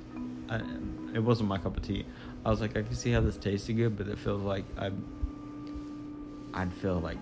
[0.49, 0.62] I,
[1.13, 2.05] it wasn't my cup of tea.
[2.45, 4.91] I was like, I can see how this tasted good, but it feels like I,
[6.53, 7.17] I'd feel like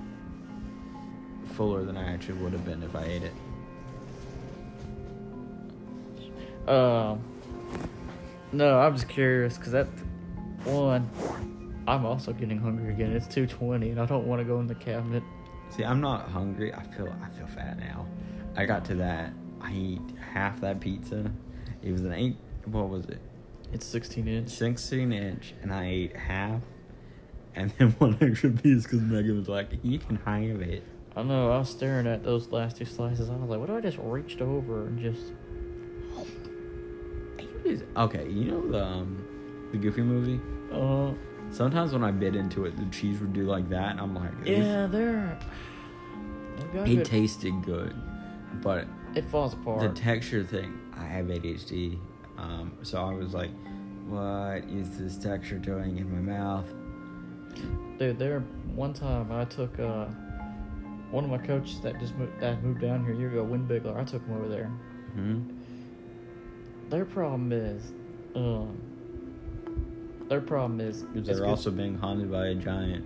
[1.53, 3.33] fuller than I actually would have been if I ate it.
[6.69, 7.19] Um,
[8.51, 9.87] no, I'm just curious because that
[10.65, 11.09] one,
[11.87, 13.11] I'm also getting hungry again.
[13.11, 15.23] It's two twenty, and I don't want to go in the cabinet.
[15.69, 16.73] See, I'm not hungry.
[16.73, 18.07] I feel I feel fat now.
[18.55, 19.33] I got to that.
[19.61, 20.01] I eat
[20.33, 21.31] half that pizza.
[21.81, 22.37] It was an eight.
[22.65, 23.21] What was it?
[23.71, 24.49] It's 16 inch.
[24.49, 26.61] 16 inch, and I ate half,
[27.55, 30.83] and then one extra piece because Megan was like, "You can have it."
[31.15, 31.51] I know.
[31.51, 33.29] I was staring at those last two slices.
[33.29, 35.33] I was like, what if I just reached over and just.
[37.95, 40.39] Okay, you know the um, the Goofy movie.
[40.71, 41.13] Uh,
[41.51, 44.31] Sometimes when I bit into it, the cheese would do like that, and I'm like,
[44.45, 45.37] yeah, they're.
[46.57, 47.95] It good- tasted good,
[48.61, 48.85] but
[49.15, 49.81] It falls apart.
[49.81, 50.77] the texture thing.
[50.95, 51.97] I have ADHD,
[52.37, 53.49] um, so I was like,
[54.07, 56.65] "What is this texture doing in my mouth?"
[57.97, 58.41] Dude, there
[58.75, 60.05] one time I took uh
[61.11, 63.65] one of my coaches that just moved that moved down here a year ago, Win
[63.65, 63.97] Bigler.
[63.97, 64.67] I took him over there.
[65.13, 65.39] hmm
[66.89, 67.91] Their problem is,
[68.35, 68.77] um,
[70.29, 73.05] their problem is They're also being haunted by a giant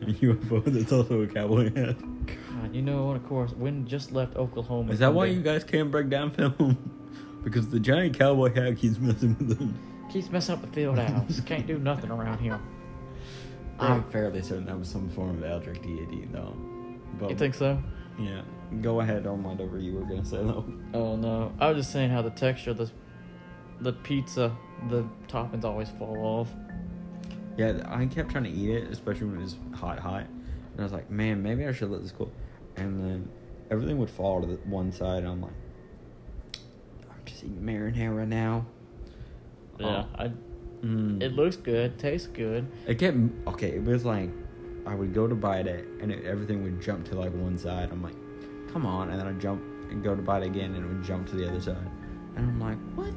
[0.00, 1.96] UFO that's also a cowboy hat.
[2.26, 4.92] God, you know, and of course, Win just left Oklahoma.
[4.92, 6.76] Is that why you guys can't break down film?
[7.44, 9.78] because the giant cowboy hat keeps messing with them.
[10.12, 11.40] keeps messing up the field house?
[11.40, 12.60] Can't do nothing around here.
[13.80, 16.56] I'm fairly certain that was some form of Eldritch deity, though.
[17.18, 17.80] But You think so?
[18.18, 18.42] Yeah.
[18.82, 20.64] Go ahead on whatever you were gonna say, though.
[20.92, 22.90] Oh no, I was just saying how the texture, of the
[23.80, 24.54] the pizza,
[24.88, 26.48] the toppings always fall off.
[27.56, 30.22] Yeah, I kept trying to eat it, especially when it was hot, hot.
[30.22, 32.30] And I was like, man, maybe I should let this cool.
[32.76, 33.28] And then
[33.70, 35.52] everything would fall to the one side, and I'm like,
[37.10, 38.64] I'm just eating marinara now.
[39.78, 40.22] Yeah, Oh.
[40.22, 40.32] I.
[40.82, 41.20] Mm.
[41.20, 42.70] It looks good, tastes good.
[42.86, 43.16] It kept
[43.48, 43.70] okay.
[43.72, 44.30] It was like
[44.86, 47.90] I would go to bite it, and it, everything would jump to like one side.
[47.90, 48.14] I'm like,
[48.72, 49.60] come on, and then I jump
[49.90, 51.90] and go to bite again, and it would jump to the other side.
[52.36, 53.12] And I'm like, what?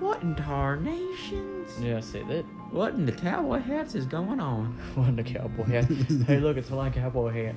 [0.00, 1.72] What in tarnations?
[1.80, 2.44] Yeah, see that.
[2.70, 4.66] What in the cowboy hats is going on?
[4.94, 5.84] One the cowboy hat.
[6.26, 7.56] hey, look, it's like a cowboy hat.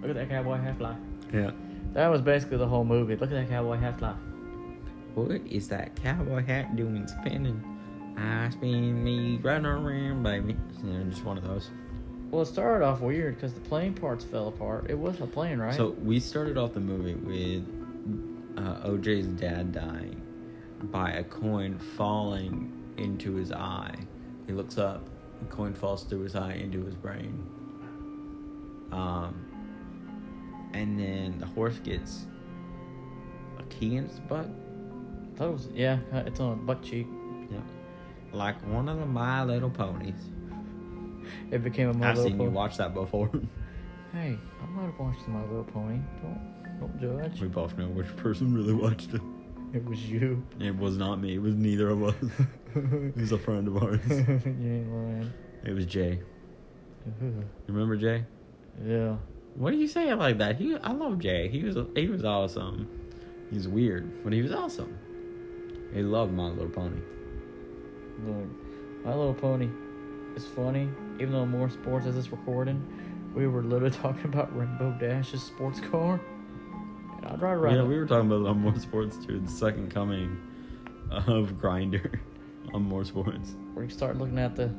[0.00, 0.96] Look at that cowboy hat fly.
[1.32, 1.50] Yeah.
[1.92, 3.16] That was basically the whole movie.
[3.16, 4.14] Look at that cowboy hat fly.
[5.14, 7.62] What is that cowboy hat doing spinning?
[8.16, 10.56] I spin me right around, baby.
[10.82, 11.70] You know, just one of those.
[12.30, 14.86] Well, it started off weird because the plane parts fell apart.
[14.88, 15.74] It wasn't a plane, right?
[15.74, 17.64] So we started off the movie with
[18.56, 20.22] uh, OJ's dad dying
[20.84, 23.94] by a coin falling into his eye.
[24.46, 25.02] He looks up,
[25.40, 27.46] the coin falls through his eye into his brain.
[28.92, 29.44] Um,
[30.72, 32.26] and then the horse gets
[33.58, 34.48] a key in its butt.
[35.36, 35.98] that was yeah.
[36.12, 37.06] It's on a butt cheek.
[37.50, 37.58] Yeah,
[38.32, 40.14] like one of the My Little Ponies.
[41.50, 43.30] It became a My I've Little seen you watch that before.
[44.10, 45.98] Hey, I might have watched My Little Pony.
[46.22, 47.42] Don't don't judge.
[47.42, 49.20] we both know which person really watched it.
[49.72, 50.42] It was you.
[50.60, 51.34] It was not me.
[51.34, 52.14] It was neither of us.
[52.74, 54.00] It was a friend of ours.
[54.08, 55.32] you ain't lying.
[55.64, 56.20] It was Jay.
[57.20, 58.24] You remember Jay?
[58.84, 59.16] yeah.
[59.54, 60.56] What do you say it like that?
[60.56, 61.48] He, I love Jay.
[61.48, 62.88] He was, he was awesome.
[63.50, 64.96] He's weird, but he was awesome.
[65.92, 67.00] He loved My Little Pony.
[68.24, 68.46] Look,
[69.04, 69.68] My Little Pony
[70.36, 70.88] is funny.
[71.18, 72.86] Even though Moore Sports as this recording,
[73.34, 76.20] we were literally talking about Rainbow Dash's sports car.
[77.18, 77.74] And I'd ride around.
[77.76, 77.86] Yeah, it.
[77.86, 79.40] we were talking about it on Moore Sports too.
[79.40, 80.36] The second coming
[81.10, 82.20] of Grinder
[82.74, 83.54] on Moore Sports.
[83.74, 84.70] where you start looking at the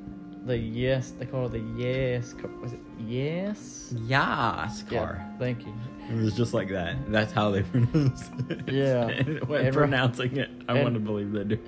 [0.46, 5.26] the yes they call it the yes was it yes Yas Yeah, car.
[5.38, 5.74] thank you
[6.10, 6.96] It was just like that.
[7.12, 8.62] That's how they pronounce it.
[8.72, 9.08] Yeah.
[9.10, 11.60] and when And ri- pronouncing it, I and- want to believe they do.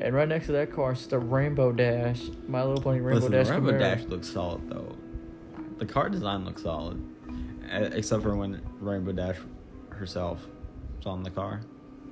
[0.00, 3.32] and right next to that car is the rainbow dash my little pony rainbow Listen,
[3.32, 3.78] dash the Rainbow Camaro.
[3.78, 4.96] Dash looks solid though.
[5.78, 7.00] The car design looks solid,
[7.70, 9.36] except for when Rainbow Dash
[9.90, 10.46] herself
[10.96, 11.60] was on the car.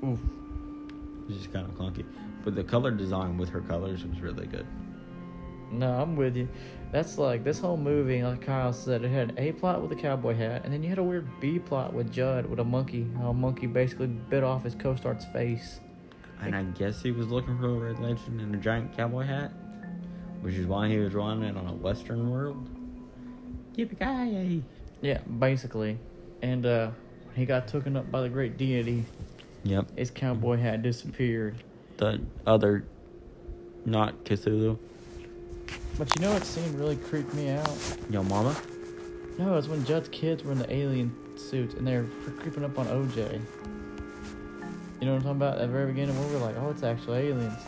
[0.04, 0.18] Oof.
[1.28, 2.04] It's just kind of clunky,
[2.44, 4.66] but the color design with her colors was really good.
[5.70, 6.46] no i'm with you
[6.90, 10.00] that's like this whole movie like kyle said it had an a plot with a
[10.02, 13.06] cowboy hat and then you had a weird b plot with judd with a monkey
[13.16, 15.80] how a monkey basically bit off his co-star's face
[16.42, 19.50] And I guess he was looking for a red legend and a giant cowboy hat,
[20.42, 22.68] which is why he was running it on a western world.
[23.76, 23.96] Yippee
[25.02, 25.98] yeah basically
[26.42, 26.90] and uh
[27.36, 29.04] he got taken up by the great deity
[29.64, 29.96] Yep.
[29.98, 31.54] his cowboy hat disappeared
[31.98, 32.84] The other,
[33.84, 34.76] not Cthulhu.
[35.98, 37.70] but you know what scene really creeped me out
[38.10, 38.56] Yo, mama.
[39.38, 42.04] No, it's when Judd's kids were in the alien suits and they're
[42.38, 43.40] creeping up on OJ.
[45.00, 45.54] You know what I'm talking about?
[45.54, 47.58] At the very beginning, where we're like, oh, it's actually aliens.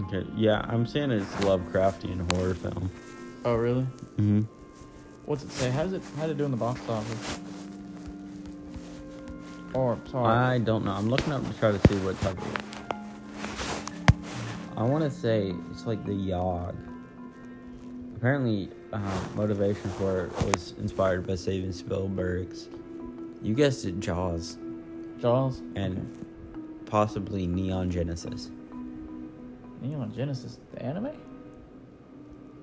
[0.00, 0.26] Okay.
[0.34, 2.90] Yeah, I'm saying it's Lovecraftian horror film.
[3.44, 3.86] Oh, really?
[4.16, 4.42] Mm-hmm.
[5.26, 5.70] What's it say?
[5.70, 6.02] How's it?
[6.18, 7.40] How'd it do in the box office?
[9.74, 10.92] Or sorry, I don't know.
[10.92, 12.58] I'm looking up to try to see what type of.
[14.76, 16.74] I want to say it's like the Yog.
[18.16, 19.00] Apparently, uh,
[19.34, 22.68] motivation for it was inspired by Steven Spielberg's.
[23.42, 24.58] You guessed it, Jaws,
[25.20, 25.62] Jaws.
[25.74, 26.24] and
[26.86, 28.50] possibly Neon Genesis.
[29.80, 31.10] Neon Genesis, the anime?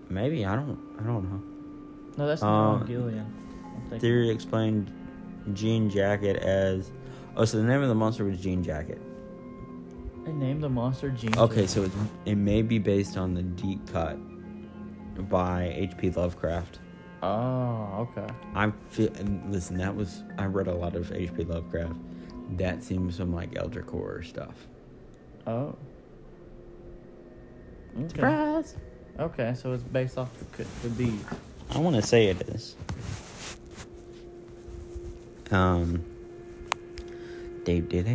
[0.09, 0.79] Maybe I don't.
[0.99, 1.58] I don't know.
[2.17, 3.99] No, that's not um, Neon Gillian.
[3.99, 4.91] Theory explained
[5.53, 6.91] Jean Jacket as.
[7.35, 9.01] Oh, so the name of the monster was Jean Jacket.
[10.25, 11.37] They named the monster Jean.
[11.37, 11.91] Okay, so it,
[12.25, 14.17] it may be based on the deep cut
[15.29, 16.11] by H.P.
[16.11, 16.79] Lovecraft.
[17.21, 18.33] Oh, okay.
[18.55, 19.09] I feel.
[19.47, 20.23] Listen, that was.
[20.37, 21.43] I read a lot of H.P.
[21.45, 21.95] Lovecraft.
[22.57, 24.67] That seems some like Eldritch horror stuff.
[25.47, 25.75] Oh.
[27.97, 28.07] Okay.
[28.07, 28.75] Surprise!
[29.19, 31.11] Okay, so it's based off the, the.
[31.71, 32.75] I want to say it is.
[35.51, 36.03] Um.
[37.69, 38.07] Dave did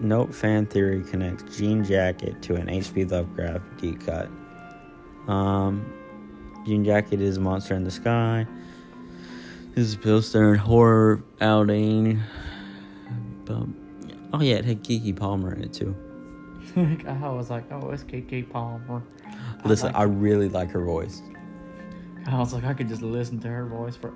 [0.00, 3.04] Nope fan theory connects Jean Jacket to an H.P.
[3.04, 4.30] Lovecraft deep cut.
[5.28, 5.92] Um,
[6.64, 8.46] Jean Jacket is a monster in the sky.
[9.74, 12.22] This is Bill Stern horror outing.
[13.44, 13.66] But,
[14.32, 15.94] oh yeah, it had Keke Palmer in it too.
[17.06, 19.02] I was like, oh, it's Keke Palmer.
[19.64, 21.22] Listen, like- I really like her voice.
[22.26, 24.12] I was like, I could just listen to her voice for.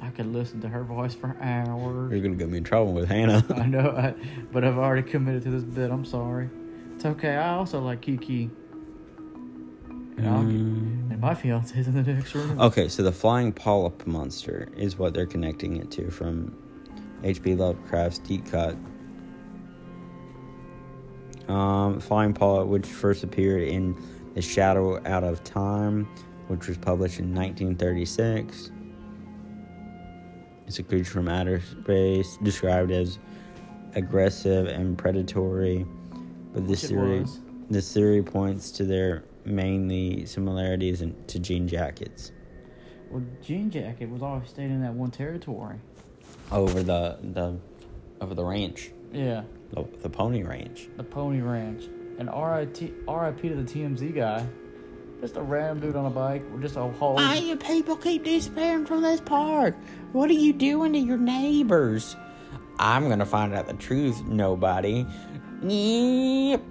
[0.00, 2.12] I could listen to her voice for hours.
[2.12, 3.44] You're gonna get me in trouble with Hannah.
[3.56, 4.14] I know, I,
[4.52, 5.90] but I've already committed to this bit.
[5.90, 6.48] I'm sorry.
[6.94, 7.36] It's okay.
[7.36, 8.50] I also like Keke.
[10.18, 11.10] And, Mm.
[11.12, 12.58] and my fiance's in the next room.
[12.58, 16.56] Okay, so the flying polyp monster is what they're connecting it to from
[17.22, 17.54] H.P.
[17.54, 18.76] Lovecraft's Deep Cut.
[21.48, 23.96] Um, flying polyp, which first appeared in
[24.34, 26.08] The Shadow Out of Time,
[26.48, 28.72] which was published in 1936.
[30.66, 33.18] It's a creature from outer space, described as
[33.94, 35.86] aggressive and predatory.
[36.52, 37.40] But this theory, was.
[37.70, 42.32] this theory points to their mainly similarities in, to jean jackets
[43.10, 45.76] Well, Jean Jacket was always staying in that one territory.
[46.50, 47.56] over the the
[48.20, 50.88] over the ranch, Yeah, the, the pony ranch.
[50.96, 51.84] the Pony Ranch.
[52.18, 52.94] And R.I.T.
[53.06, 53.48] R.I.P.
[53.48, 54.46] to the TMZ guy.
[55.20, 56.42] Just a random dude on a bike.
[56.52, 57.20] Or just a whole.
[57.34, 59.76] you people keep disappearing from this park?
[60.12, 62.16] What are you doing to your neighbors?
[62.78, 65.06] I'm gonna find out the truth, nobody.
[65.62, 66.62] Yep.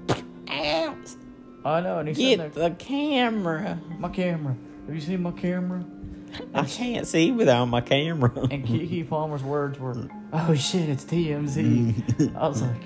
[1.66, 2.70] I know, and he's sitting Get there.
[2.70, 3.80] the camera.
[3.98, 4.56] My camera.
[4.86, 5.84] Have you seen my camera?
[6.54, 8.32] I can't see without my camera.
[8.52, 12.84] And Keke Palmer's words were, "Oh shit, it's TMZ." I was like,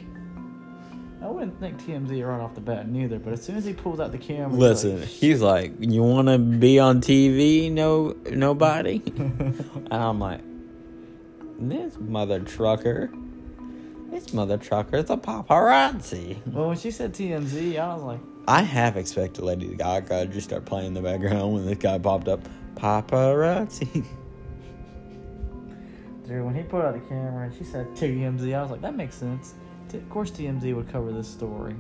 [1.22, 4.00] I wouldn't think TMZ right off the bat neither, but as soon as he pulls
[4.00, 7.72] out the camera, he's Listen, he's like, "You want to be on TV?
[7.72, 10.42] No, nobody." and I'm like,
[11.60, 13.12] "This mother trucker,
[14.12, 18.62] this mother trucker is a paparazzi." well, when she said TMZ, I was like, I
[18.62, 22.28] have expected Lady Gaga to just start playing in the background when this guy popped
[22.28, 22.42] up.
[22.76, 24.06] Paparazzi.
[26.30, 28.96] dude, when he put out the camera and she said TMZ, I was like, that
[28.96, 29.56] makes sense.
[29.90, 31.76] T- of course, TMZ would cover this story.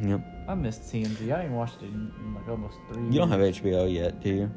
[0.00, 0.20] yep.
[0.48, 1.34] I missed TMZ.
[1.34, 3.04] I ain't watched it in, in like almost three.
[3.06, 3.40] You don't have.
[3.40, 4.50] HBO yet, do you?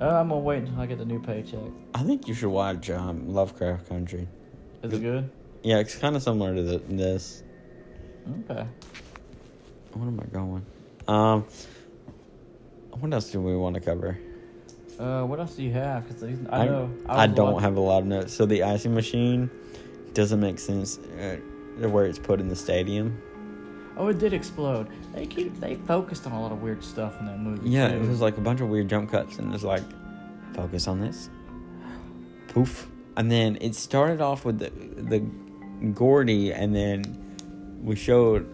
[0.00, 1.70] Uh, I'm gonna wait until I get the new paycheck.
[1.94, 4.28] I think you should watch um, Lovecraft Country.
[4.82, 5.30] Is it good?
[5.62, 7.42] Yeah, it's kind of similar to the, this.
[8.50, 8.66] Okay.
[9.94, 10.66] What am I going?
[11.08, 11.46] Um,
[12.90, 14.18] what else do we want to cover?
[14.98, 16.06] Uh, what else do you have?
[16.06, 18.32] Because I, I, know I, was don't have a lot of notes.
[18.32, 19.50] So the icing machine
[20.14, 21.36] doesn't make sense uh,
[21.88, 23.20] where it's put in the stadium.
[23.98, 24.88] Oh, it did explode.
[25.14, 27.68] They keep they focused on a lot of weird stuff in that movie.
[27.68, 27.96] Yeah, too.
[27.96, 29.82] it was like a bunch of weird jump cuts, and it's like,
[30.54, 31.30] focus on this.
[32.48, 34.70] Poof, and then it started off with the
[35.02, 35.20] the
[35.92, 38.50] Gordy, and then we showed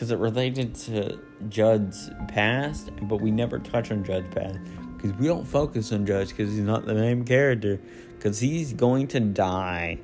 [0.00, 1.18] because it related to
[1.50, 4.58] Judd's past, but we never touch on Judd's past
[4.96, 7.78] because we don't focus on Judd because he's not the main character
[8.16, 9.98] because he's going to die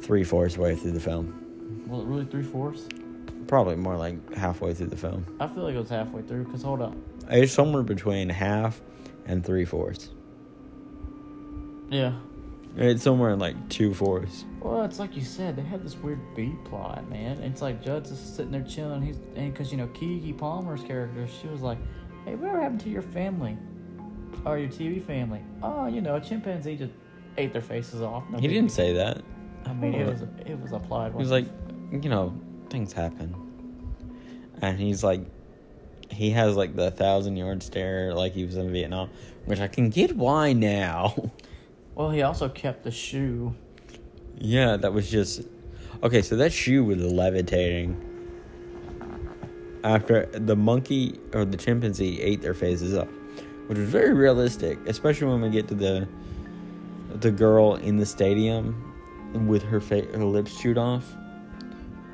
[0.00, 1.84] three fourths way through the film.
[1.88, 2.86] Was it really three fourths?
[3.48, 5.26] Probably more like halfway through the film.
[5.40, 6.44] I feel like it was halfway through.
[6.44, 6.94] Cause hold up.
[7.28, 8.80] It's somewhere between half
[9.24, 10.10] and three fourths.
[11.90, 12.12] Yeah.
[12.76, 14.44] It's somewhere in like two fours.
[14.60, 15.56] Well, it's like you said.
[15.56, 17.42] They had this weird B plot, man.
[17.42, 19.00] It's like Judd's just sitting there chilling.
[19.00, 21.78] He's and because you know Keke Palmer's character, she was like,
[22.26, 23.56] "Hey, whatever happened to your family,
[24.44, 25.40] or your TV family?
[25.62, 26.92] Oh, you know, a chimpanzee just
[27.38, 29.22] ate their faces off." No He didn't deal." say that.
[29.64, 31.12] I mean, it was it was applied.
[31.12, 31.46] He was like,
[31.90, 33.34] you know, things happen.
[34.60, 35.20] And he's like,
[36.10, 39.10] he has like the thousand yard stare like he was in Vietnam,
[39.46, 41.14] which I can get why now.
[41.96, 43.54] well, he also kept the shoe.
[44.38, 45.42] yeah, that was just.
[46.02, 47.96] Okay, so that shoe was levitating.
[49.82, 53.08] After the monkey or the chimpanzee ate their faces off.
[53.68, 56.06] which was very realistic, especially when we get to the
[57.20, 58.92] the girl in the stadium
[59.46, 61.04] with her fa- her lips chewed off.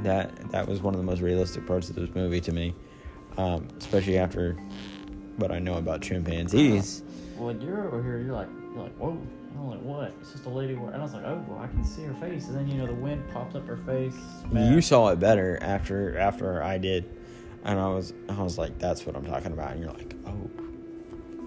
[0.02, 2.74] That that was one of the most realistic parts of this movie to me,
[3.38, 4.52] um, especially after
[5.36, 7.02] what I know about chimpanzees.
[7.38, 8.18] Well, you're over here.
[8.18, 9.18] You're like, you're like, whoa.
[9.54, 10.14] I'm like, what?
[10.20, 10.74] It's just a lady.
[10.74, 12.48] wearing-" And I was like, oh, well, I can see her face.
[12.48, 14.14] And then you know the wind popped up her face.
[14.52, 17.04] You saw it better after after I did,
[17.64, 19.72] and I was I was like, that's what I'm talking about.
[19.72, 20.50] And you're like, oh,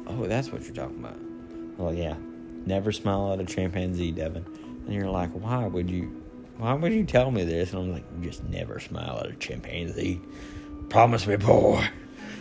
[0.07, 1.17] oh, that's what you're talking about.
[1.77, 2.15] Well, yeah,
[2.65, 4.45] never smile at a chimpanzee, Devin.
[4.85, 6.21] And you're like, why would you?
[6.57, 7.73] Why would you tell me this?
[7.73, 10.21] And I'm like, just never smile at a chimpanzee.
[10.89, 11.85] Promise me, boy.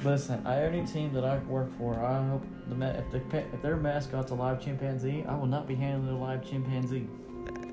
[0.05, 3.49] Listen, I any team that I work for, I hope the ma- if the pa-
[3.53, 7.07] if their mascot's a live chimpanzee, I will not be handling a live chimpanzee.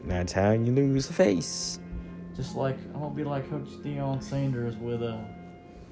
[0.05, 1.79] That's how you lose the face.
[2.35, 5.17] Just like I'm gonna be like Coach Deion Sanders with uh,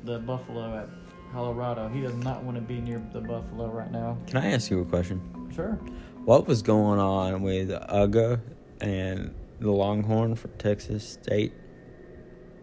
[0.05, 0.87] the Buffalo at
[1.33, 1.89] Colorado.
[1.89, 4.17] He does not want to be near the Buffalo right now.
[4.27, 5.21] Can I ask you a question?
[5.53, 5.73] Sure.
[6.23, 8.39] What was going on with Uga
[8.79, 11.53] and the Longhorn from Texas State?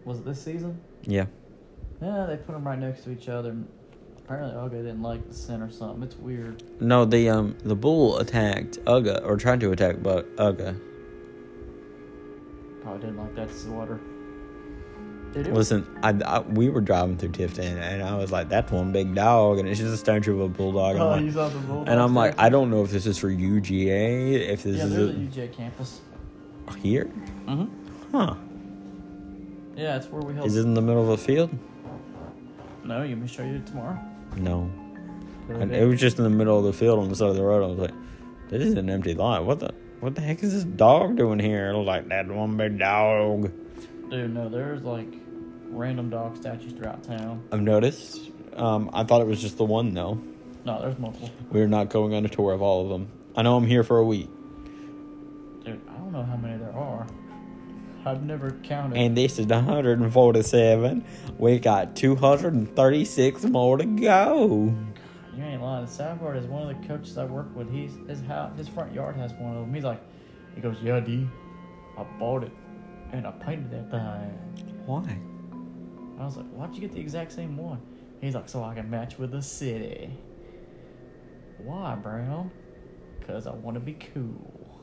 [0.03, 0.79] Was it this season?
[1.03, 1.25] Yeah.
[2.01, 3.55] Yeah, they put them right next to each other.
[4.19, 6.03] Apparently, Uga didn't like the scent or something.
[6.03, 6.61] It's weird.
[6.81, 10.79] No, the um the bull attacked Uga or tried to attack Bu- Uga.
[12.83, 13.49] Probably didn't like that
[15.35, 18.91] it Listen, I, I we were driving through Tifton and I was like, "That's one
[18.91, 20.95] big dog," and it's just a statue of a bulldog.
[20.95, 22.35] And oh, I'm you like, the bulldog and I'm like.
[22.39, 25.47] I don't know if this is for UGA, if this Yeah, is there's a a,
[25.47, 26.01] UJ campus.
[26.79, 27.05] here,
[27.45, 28.15] Mm-hmm.
[28.17, 28.35] huh?
[29.75, 30.47] Yeah, it's where we held.
[30.47, 31.51] Is it in the middle of a field?
[32.87, 33.99] No, you me show you tomorrow.
[34.37, 34.71] No,
[35.49, 37.43] And it was just in the middle of the field on the side of the
[37.43, 37.63] road.
[37.63, 37.93] I was like,
[38.49, 39.45] "This is an empty lot.
[39.45, 42.79] What the what the heck is this dog doing here?" Was like, "That one big
[42.79, 43.51] dog."
[44.09, 45.07] Dude, no, there's like
[45.69, 47.43] random dog statues throughout town.
[47.51, 48.31] I've noticed.
[48.55, 50.19] Um, I thought it was just the one though.
[50.65, 51.29] No, there's multiple.
[51.51, 53.09] We're not going on a tour of all of them.
[53.35, 54.29] I know I'm here for a week,
[55.63, 57.05] Dude, I don't know how many there are.
[58.07, 58.97] I've never counted.
[58.97, 61.03] and this is 147.
[61.37, 64.73] We got 236 more to go.
[65.35, 65.85] you ain't lying.
[65.85, 67.71] The sad part is one of the coaches I work with.
[67.71, 69.73] He's his house, his front yard has one of them.
[69.73, 70.01] He's like,
[70.55, 71.27] he goes, "Yeah, D,
[71.97, 72.51] I bought it,
[73.11, 75.17] and I painted that thing." Why?
[76.19, 77.79] I was like, "Why'd you get the exact same one?"
[78.21, 80.09] He's like, "So I can match with the city."
[81.59, 82.51] Why, Brown?
[83.27, 84.79] Cause I want to be cool.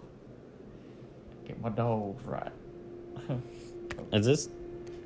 [1.46, 2.52] Get my dogs right.
[4.12, 4.48] Is this?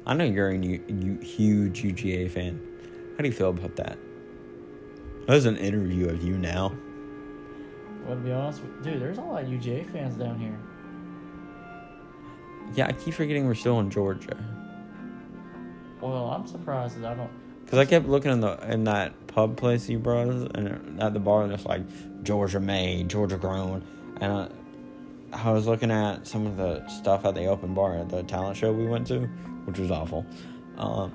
[0.07, 2.61] I know you're a u- u- huge UGA fan.
[3.17, 3.99] How do you feel about that?
[5.27, 6.73] That was an interview of you now.
[8.07, 10.59] Well, to be honest, dude, there's a lot of UGA fans down here.
[12.75, 14.37] Yeah, I keep forgetting we're still in Georgia.
[16.01, 17.31] Well, I'm surprised that I don't.
[17.67, 21.13] Cause I kept looking in the in that pub place you brought us, and at
[21.13, 21.83] the bar, and it's like
[22.23, 23.83] Georgia made, Georgia grown,
[24.23, 24.49] and I,
[25.33, 28.57] I was looking at some of the stuff at the open bar at the talent
[28.57, 29.21] show we went to,
[29.67, 30.25] which was awful,
[30.77, 31.13] um,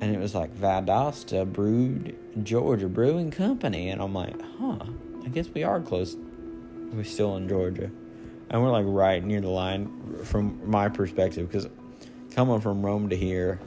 [0.00, 4.78] and it was like Valdosta Brewed Georgia Brewing Company, and I'm like, huh,
[5.24, 6.16] I guess we are close.
[6.92, 7.90] We're still in Georgia,
[8.50, 11.68] and we're like right near the line from my perspective, because
[12.30, 13.60] coming from Rome to here,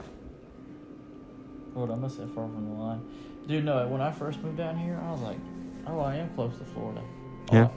[1.74, 3.00] Hold on, I'm gonna say far from the line.
[3.46, 5.38] Dude, no, when I first moved down here, I was like,
[5.86, 7.02] oh, I am close to Florida.
[7.50, 7.68] Yeah.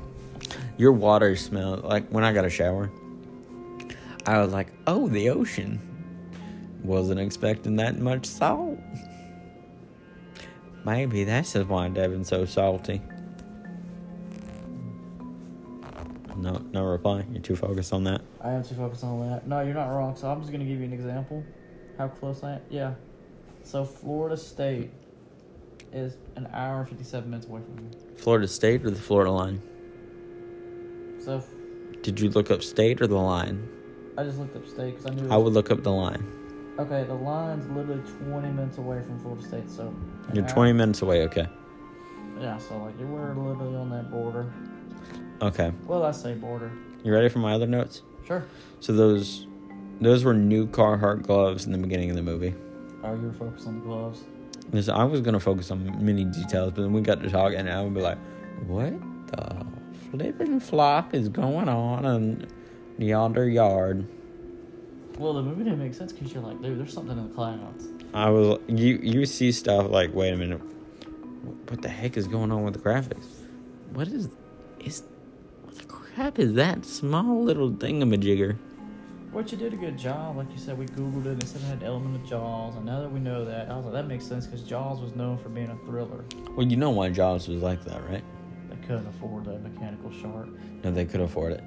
[0.78, 2.92] Your water smell like when I got a shower.
[4.26, 5.80] I was like, "Oh, the ocean."
[6.84, 8.78] Wasn't expecting that much salt.
[10.86, 13.02] Maybe that's just why Devin's so salty.
[16.38, 17.26] No, no reply.
[17.32, 18.22] You're too focused on that.
[18.42, 19.48] I am too focused on that.
[19.48, 20.16] No, you're not wrong.
[20.16, 21.44] So I'm just gonna give you an example.
[21.98, 22.62] How close I am.
[22.70, 22.94] Yeah.
[23.64, 24.92] So Florida State
[25.92, 27.92] is an hour and 57 minutes away from me.
[28.18, 29.62] Florida State or the Florida line?
[31.26, 31.44] So
[32.04, 33.68] Did you look up state or the line?
[34.16, 35.26] I just looked up state because I knew.
[35.26, 36.24] it I would look up the line.
[36.78, 39.72] Okay, the line's literally 20 minutes away from Florida State.
[39.72, 39.92] So
[40.34, 41.24] You're hour- 20 minutes away.
[41.24, 41.48] Okay.
[42.40, 44.46] Yeah, so like you were literally on that border.
[45.42, 45.72] Okay.
[45.88, 46.72] Well, I say border.
[47.04, 48.04] You ready for my other notes?
[48.28, 48.46] Sure.
[48.82, 49.48] So those,
[50.02, 52.54] those were new Carhartt gloves in the beginning of the movie.
[53.04, 54.24] Oh, you were focused on the gloves.
[54.90, 57.82] I was gonna focus on many details, but then we got to talk, and I
[57.82, 58.18] would be like,
[58.68, 58.94] "What
[59.28, 59.66] the
[60.12, 62.48] flipping flop is going on in
[62.98, 64.06] yonder yard?"
[65.18, 67.88] Well, the movie didn't make sense because you're like, dude, there's something in the clouds.
[68.14, 70.62] I was you you see stuff like, "Wait a minute,
[71.70, 73.26] what the heck is going on with the graphics?
[73.94, 74.30] What is
[74.80, 75.04] is
[75.64, 78.58] what the crap is that small little thingamajigger?"
[79.32, 80.78] Which you did a good job, like you said.
[80.78, 83.12] We googled it and it said it had an element of Jaws, and now that
[83.12, 85.70] we know that, I was like, that makes sense because Jaws was known for being
[85.70, 86.24] a thriller.
[86.56, 88.24] Well, you know why Jaws was like that, right?
[88.86, 90.48] They couldn't afford the mechanical shark.
[90.84, 91.64] No, they could afford it.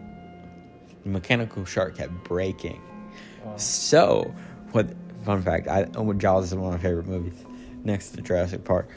[1.03, 2.81] The mechanical shark kept breaking.
[3.45, 4.33] Uh, So,
[4.71, 4.89] what?
[5.25, 7.45] Fun fact: I oh, Jaws is one of my favorite movies,
[7.83, 8.89] next to Jurassic Park.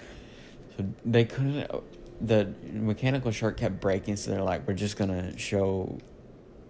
[0.78, 1.68] So they couldn't.
[2.22, 5.98] The mechanical shark kept breaking, so they're like, "We're just gonna show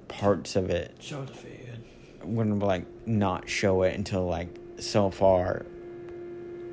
[0.08, 0.96] parts of it.
[1.02, 1.84] show the feed.
[2.24, 4.48] We're gonna like not show it until like
[4.80, 5.66] so far,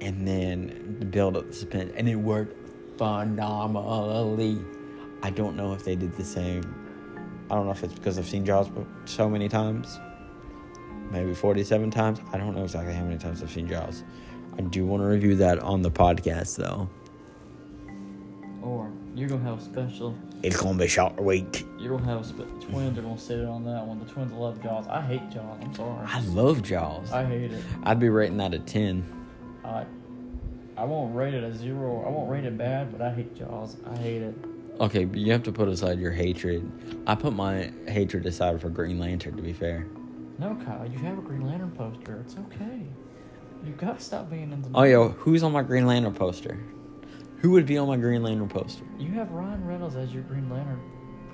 [0.00, 2.54] and then build up the suspense." And it worked
[2.98, 4.60] phenomenally.
[5.22, 6.62] I don't know if they did the same.
[7.50, 8.68] I don't know if it's because I've seen Jaws
[9.06, 9.98] so many times
[11.10, 12.20] maybe 47 times.
[12.32, 14.04] I don't know exactly how many times I've seen Jaws.
[14.58, 16.88] I do want to review that on the podcast, though.
[18.62, 20.16] Or you're gonna have a special.
[20.42, 21.66] It's going to be Shark Week.
[21.78, 23.98] You're gonna have a spe- twins are gonna sit on that one.
[23.98, 24.86] The twins love Jaws.
[24.88, 25.58] I hate Jaws.
[25.62, 26.06] I'm sorry.
[26.06, 27.10] I love Jaws.
[27.12, 27.64] I hate it.
[27.84, 29.04] I'd be rating that a 10.
[29.64, 29.84] I
[30.78, 32.04] I won't rate it a zero.
[32.06, 33.76] I won't rate it bad, but I hate Jaws.
[33.90, 34.34] I hate it.
[34.78, 36.70] Okay, but you have to put aside your hatred.
[37.04, 39.88] I put my hatred aside for Green Lantern, to be fair.
[40.38, 42.22] No, Kyle, you have a Green Lantern poster.
[42.24, 42.82] It's okay.
[43.64, 44.68] You gotta stop being in the.
[44.72, 46.56] Oh, yo, who's on my Green Lantern poster?
[47.38, 48.84] Who would be on my Green Lantern poster?
[48.98, 50.80] You have Ryan Reynolds as your Green Lantern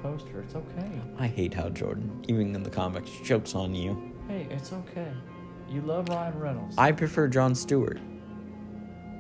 [0.01, 0.41] poster.
[0.41, 0.91] It's okay.
[1.19, 3.11] I hate how Jordan, even in the comics.
[3.23, 4.11] Jokes on you.
[4.27, 5.13] Hey, it's okay.
[5.69, 6.77] You love Ryan Reynolds.
[6.79, 8.01] I prefer John Stewart.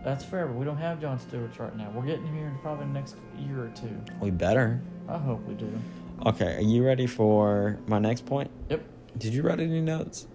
[0.05, 1.91] That's fair, but we don't have John Stewart's right now.
[1.95, 3.99] We're getting here in probably the next year or two.
[4.21, 4.83] We better.
[5.09, 5.71] I hope we do.
[6.27, 8.51] Okay, are you ready for my next point?
[8.69, 8.83] Yep.
[9.19, 10.27] Did you write any notes?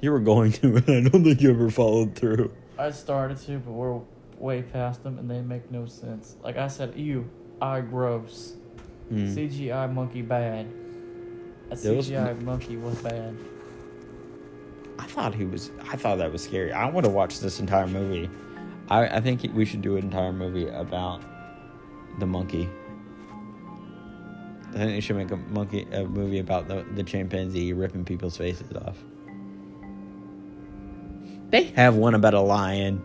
[0.00, 2.52] You were going to, but I don't think you ever followed through.
[2.78, 4.00] I started to, but we're
[4.38, 6.36] way past them and they make no sense.
[6.42, 7.28] Like I said, ew,
[7.60, 8.54] eye gross.
[9.08, 9.34] Hmm.
[9.34, 10.66] CGI monkey bad.
[11.72, 13.36] A There was- CGI monkey was bad.
[15.00, 15.70] I thought he was.
[15.90, 16.72] I thought that was scary.
[16.72, 18.28] I want to watch this entire movie.
[18.90, 21.22] I I think we should do an entire movie about
[22.18, 22.68] the monkey.
[24.70, 28.36] I think they should make a monkey a movie about the the chimpanzee ripping people's
[28.36, 28.96] faces off.
[31.50, 33.02] They have one about a lion.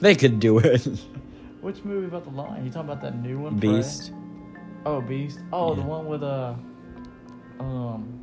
[0.00, 0.84] They could do it.
[1.60, 2.64] Which movie about the lion?
[2.64, 3.58] You talking about that new one?
[3.58, 4.10] Beast.
[4.10, 4.18] Prey?
[4.86, 5.38] Oh, Beast.
[5.52, 6.54] Oh, the one with uh,
[7.60, 8.20] um.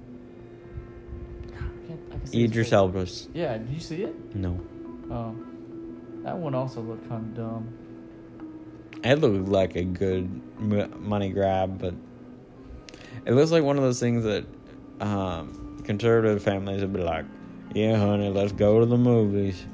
[1.56, 2.00] I can't.
[2.12, 2.74] I can Idris.
[2.74, 3.08] Elba.
[3.34, 4.36] Yeah, did you see it?
[4.36, 4.60] No.
[5.10, 5.36] Oh,
[6.24, 7.74] that one also looked kind of dumb.
[9.04, 10.24] It looked like a good
[10.60, 11.94] m- money grab, but
[13.26, 14.46] it looks like one of those things that
[15.00, 17.26] um, conservative families would be like,
[17.74, 19.66] "Yeah, honey, let's go to the movies."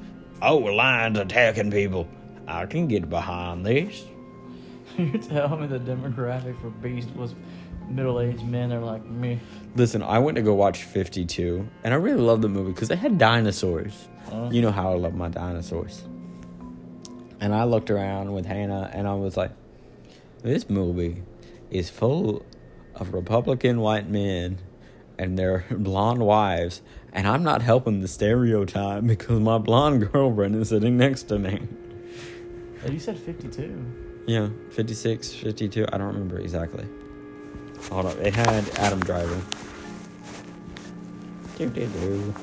[0.42, 2.06] Oh, a lion's attacking people.
[2.46, 4.04] I can get behind this.
[4.98, 7.34] you tell me the demographic for Beast was
[7.88, 8.68] middle-aged men.
[8.68, 9.40] They're like me.
[9.74, 12.90] Listen, I went to go watch Fifty Two, and I really loved the movie because
[12.90, 14.08] it had dinosaurs.
[14.30, 16.04] Uh, You know how I love my dinosaurs.
[17.40, 19.50] And I looked around with Hannah and I was like,
[20.42, 21.22] this movie
[21.70, 22.44] is full
[22.94, 24.58] of Republican white men
[25.18, 26.82] and their blonde wives.
[27.12, 31.66] And I'm not helping the stereotype because my blonde girlfriend is sitting next to me.
[32.82, 34.24] Hey, you said 52.
[34.26, 35.86] Yeah, 56, 52.
[35.92, 36.84] I don't remember exactly.
[37.90, 38.18] Hold up.
[38.18, 39.40] It had Adam Driver.
[41.56, 42.34] Do, do, do.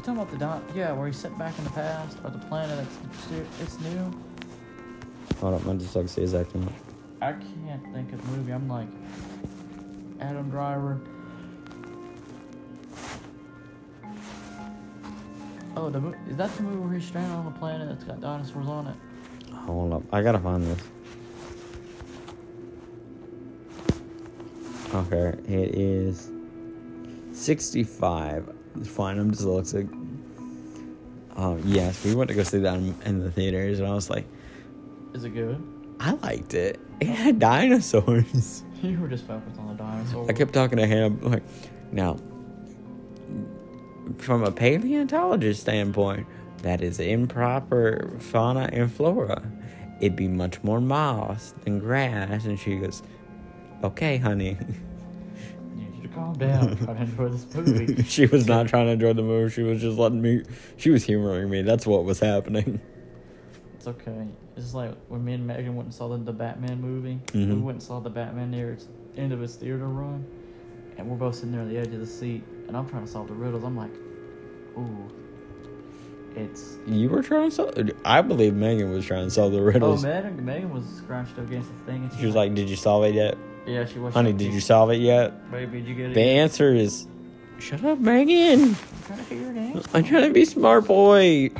[0.00, 0.62] You talking about the dot?
[0.74, 4.10] Yeah, where he set back in the past, or the planet that's it's new.
[5.40, 5.64] Hold up.
[5.66, 6.72] My dyslexia is acting up.
[7.20, 8.52] I can't think of the movie.
[8.52, 8.88] I'm like
[10.18, 10.98] Adam Driver.
[15.76, 18.68] Oh, the is that the movie where he's stranded on a planet that's got dinosaurs
[18.68, 18.96] on it?
[19.52, 20.02] Hold up.
[20.14, 20.80] I gotta find this.
[24.94, 26.30] Okay, it is
[28.74, 28.88] 65.
[28.88, 29.88] Fine, I'm dyslexic.
[31.36, 34.10] Um, yes, we went to go see that in, in the theaters, and I was
[34.10, 34.26] like,
[35.14, 35.62] Is it good?
[35.98, 36.80] I liked it.
[37.00, 38.64] It had dinosaurs.
[38.82, 40.30] You were just focused on the dinosaurs.
[40.30, 41.42] I kept talking to him, like,
[41.92, 42.16] now,
[44.16, 46.26] from a paleontologist standpoint,
[46.62, 49.42] that is improper fauna and flora.
[50.00, 52.46] It'd be much more moss than grass.
[52.46, 53.02] And she goes,
[53.84, 54.56] okay, honey.
[56.20, 56.88] I need you to calm down.
[56.98, 58.02] I enjoy this movie.
[58.04, 59.52] she was not trying to enjoy the movie.
[59.52, 60.42] She was just letting me,
[60.76, 61.62] she was humoring me.
[61.62, 62.80] That's what was happening.
[63.74, 64.26] It's okay.
[64.56, 67.18] It's like when me and Megan went and saw the, the Batman movie.
[67.32, 67.62] We Mhm.
[67.62, 70.24] went and saw the Batman near its end of its theater run,
[70.98, 73.10] and we're both sitting there on the edge of the seat, and I'm trying to
[73.10, 73.64] solve the riddles.
[73.64, 73.90] I'm like,
[74.76, 75.08] ooh,
[76.36, 76.76] it's.
[76.86, 80.04] You were trying to solve, I believe Megan was trying to solve the riddles.
[80.04, 80.08] Oh.
[80.08, 83.04] Megan, Megan was scratched up against the thing, and she was like, did you solve
[83.04, 83.38] it yet?
[83.66, 84.14] Yeah, she was.
[84.14, 85.50] Honey, did you solve it yet?
[85.50, 86.14] Baby, did you get it?
[86.14, 87.06] The yet?" answer is
[87.60, 88.62] Shut up, Megan.
[88.62, 89.86] I'm trying to figure it out.
[89.94, 91.50] I'm trying to be smart boy.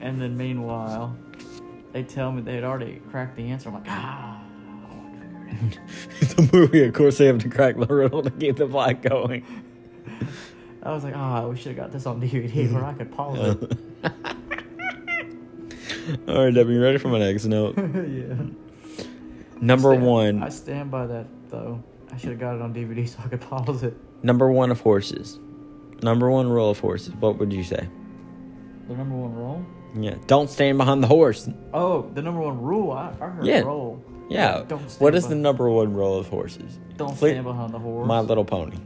[0.00, 1.16] And then meanwhile,
[1.92, 3.70] they tell me they had already cracked the answer.
[3.70, 4.42] I'm like, ah.
[6.20, 9.46] the movie, of course, they have to crack the riddle to keep the plot going.
[10.82, 13.38] I was like, ah, we should have got this on DVD where I could pause
[13.38, 13.78] it.
[16.28, 17.78] All right, Debbie, you ready for my next note?
[17.78, 18.34] yeah.
[19.60, 20.42] Number Stand- one.
[20.42, 21.82] I stand by that though.
[22.12, 23.96] I should have got it on DVD so I could pause it.
[24.22, 25.38] Number one of horses.
[26.02, 27.14] Number one rule of horses.
[27.14, 27.88] What would you say?
[28.88, 29.64] The number one rule.
[29.96, 30.16] Yeah.
[30.26, 31.48] Don't stand behind the horse.
[31.72, 32.92] Oh, the number one rule.
[32.92, 33.60] I, I heard Yeah.
[33.60, 34.04] roll.
[34.28, 34.64] Yeah.
[34.68, 36.78] Don't stand What is the number one rule of horses?
[36.96, 38.06] Don't Cle- stand behind the horse.
[38.06, 38.76] My Little Pony.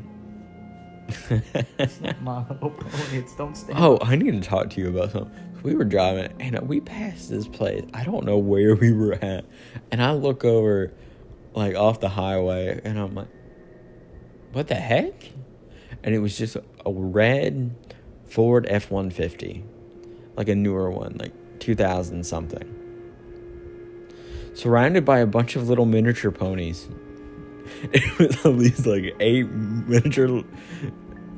[2.20, 2.90] My little pony.
[3.12, 3.78] It's don't stand.
[3.78, 5.32] oh, I need to talk to you about something.
[5.62, 7.84] We were driving and we passed this place.
[7.92, 9.44] I don't know where we were at.
[9.90, 10.92] And I look over
[11.54, 13.28] like off the highway and I'm like,
[14.52, 15.14] what the heck?
[16.02, 17.74] And it was just a red
[18.26, 19.64] Ford F 150.
[20.36, 22.74] Like a newer one, like 2000 something.
[24.54, 26.88] Surrounded by a bunch of little miniature ponies.
[27.92, 30.42] It was at least like eight miniature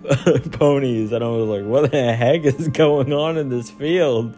[0.53, 4.35] ponies, and I was like, "What the heck is going on in this field?"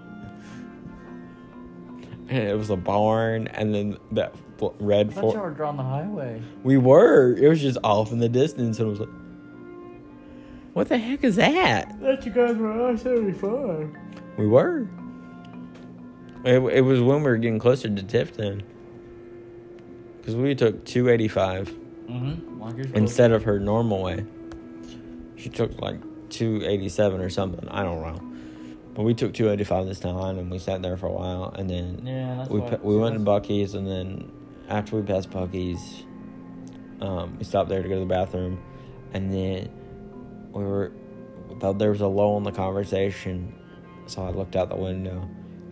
[2.28, 4.34] And it was a barn, and then that
[4.78, 5.34] red I thought Ford.
[5.34, 6.42] y'all were drawing the highway.
[6.62, 7.36] We were.
[7.36, 9.08] It was just off in the distance, and I was like,
[10.72, 13.90] "What the heck is that?" That you guys were I seventy five.
[14.36, 14.88] We were.
[16.44, 18.62] It, it was when we were getting closer to Tifton,
[20.18, 21.72] because we took two eighty five
[22.12, 22.60] Mm-hmm.
[22.60, 24.24] Like you're supposed instead of her normal way.
[25.42, 25.96] She took like
[26.30, 27.68] two eighty seven or something.
[27.68, 28.20] I don't know.
[28.94, 31.52] But we took two eighty five this time, and we sat there for a while,
[31.58, 34.30] and then Yeah, we pa- we went to Buc-ee's, and then
[34.68, 36.04] after we passed Buc-ee's,
[37.00, 38.62] um, we stopped there to go to the bathroom,
[39.14, 39.68] and then
[40.52, 40.92] we were
[41.60, 43.52] thought there was a lull in the conversation,
[44.06, 45.28] so I looked out the window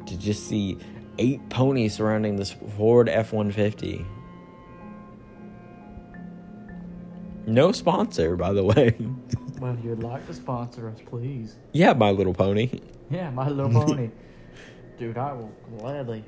[0.06, 0.78] to just see
[1.18, 4.04] eight ponies surrounding this Ford F one fifty.
[7.46, 8.96] No sponsor, by the way.
[9.60, 11.56] Well, if you'd like to sponsor us, please.
[11.72, 12.80] yeah, My Little Pony.
[13.10, 14.10] Yeah, My Little Pony.
[14.98, 16.24] Dude, I will gladly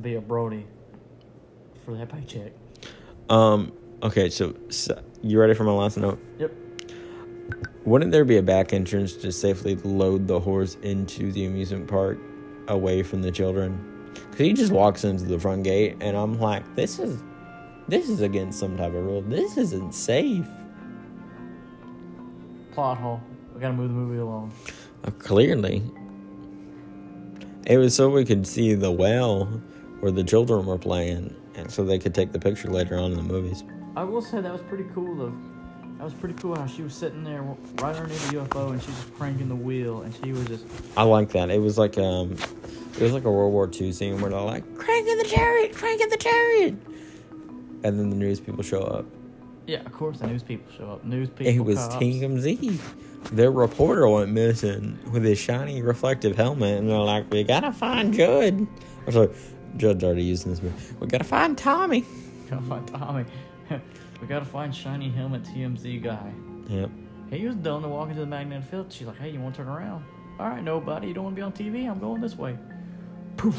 [0.00, 0.66] be a Brody
[1.84, 2.52] for that paycheck.
[3.30, 3.72] Um.
[4.02, 6.20] Okay, so, so you ready for my last note?
[6.40, 6.52] Yep.
[7.84, 12.18] Wouldn't there be a back entrance to safely load the horse into the amusement park
[12.66, 14.10] away from the children?
[14.14, 17.22] Because he just walks into the front gate, and I'm like, this is,
[17.86, 19.22] this is against some type of rule.
[19.22, 20.46] This isn't safe.
[22.72, 23.20] Plot hole.
[23.54, 24.52] We gotta move the movie along.
[25.04, 25.82] Uh, clearly,
[27.66, 29.44] it was so we could see the well
[30.00, 33.16] where the children were playing, and so they could take the picture later on in
[33.18, 33.62] the movies.
[33.94, 35.34] I will say that was pretty cool though.
[35.98, 38.88] That was pretty cool how she was sitting there right underneath the UFO and she
[38.88, 40.64] was just cranking the wheel and she was just
[40.96, 41.50] I like that.
[41.50, 44.64] It was like um, it was like a World War II scene where they're like,
[44.76, 46.74] "Cranking the chariot, cranking the chariot,"
[47.84, 49.04] and then the news people show up.
[49.66, 49.80] Yeah.
[49.80, 51.04] Of course, the news people show up.
[51.04, 51.46] News people.
[51.46, 51.96] It was cops.
[51.96, 52.80] TMZ.
[53.32, 58.12] Their reporter went missing with his shiny reflective helmet, and they're like, "We gotta find
[58.12, 58.66] Judd."
[59.06, 59.30] I'm sorry,
[59.76, 60.74] Judd's already using this movie.
[61.00, 62.04] We gotta find Tommy.
[62.50, 63.24] Gotta find Tommy.
[64.20, 66.30] we gotta find shiny helmet TMZ guy.
[66.68, 66.90] Yep.
[67.30, 68.92] He was done to walk into the magnetic field.
[68.92, 70.04] She's like, "Hey, you want to turn around?"
[70.38, 71.08] All right, nobody.
[71.08, 71.88] You don't want to be on TV?
[71.90, 72.58] I'm going this way.
[73.36, 73.56] Poof.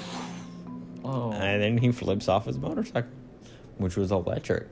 [1.05, 3.09] Oh, And then he flips off his motorcycle,
[3.77, 4.67] which was electric.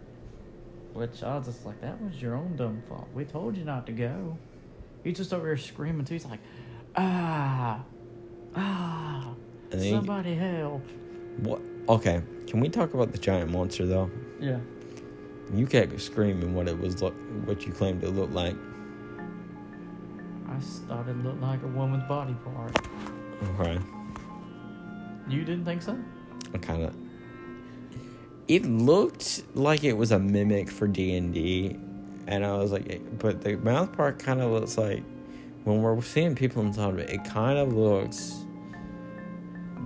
[0.93, 3.07] Which I was just like, that was your own dumb fault.
[3.13, 4.37] We told you not to go.
[5.03, 6.15] He's just over here screaming too.
[6.15, 6.39] He's like,
[6.95, 7.81] ah,
[8.55, 9.33] ah,
[9.71, 10.85] And then he- somebody help.
[11.37, 11.61] What?
[11.89, 14.09] Okay, can we talk about the giant monster though?
[14.39, 14.59] Yeah.
[15.53, 17.15] You kept screaming what it was, look,
[17.45, 18.55] what you claimed it looked like.
[20.47, 22.75] I started look like a woman's body part.
[23.59, 23.79] Okay.
[25.27, 25.97] You didn't think so?
[26.53, 26.95] I kind of.
[28.51, 31.79] It looked like it was a mimic for D and D,
[32.27, 35.05] and I was like, but the mouth part kind of looks like
[35.63, 38.43] when we're seeing people inside of it, it kind of looks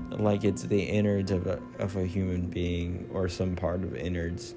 [0.10, 4.56] like it's the innards of a of a human being or some part of innards.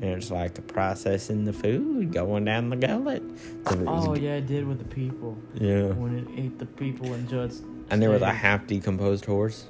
[0.00, 3.22] And it's like processing the food going down the gullet.
[3.68, 5.88] So Oh yeah, it did with the people yeah.
[5.88, 7.60] when it ate the people and Judd's.
[7.90, 9.66] And there was a half decomposed horse.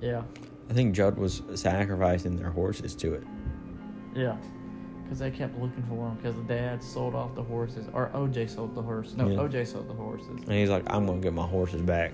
[0.00, 0.22] Yeah,
[0.70, 3.22] I think Judd was sacrificing their horses to it.
[4.14, 4.36] yeah.
[5.02, 8.48] Because they kept looking for him because the dad sold off the horses, or OJ
[8.48, 9.12] sold the horse.
[9.14, 9.36] No, Yeah.
[9.40, 10.28] OJ sold the horses.
[10.28, 12.12] And he's like, I'm gonna get my horses back.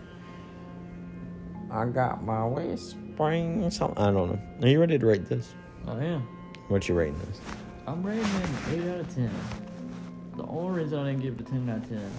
[1.70, 3.96] I got my West Spring something.
[3.96, 4.40] I don't know.
[4.62, 5.55] Are you ready to rate this?
[5.86, 6.22] I am.
[6.66, 7.40] What you rating this?
[7.86, 9.30] I'm rating it an eight out of ten.
[10.36, 12.11] The only reason I didn't give it a 10 out of 10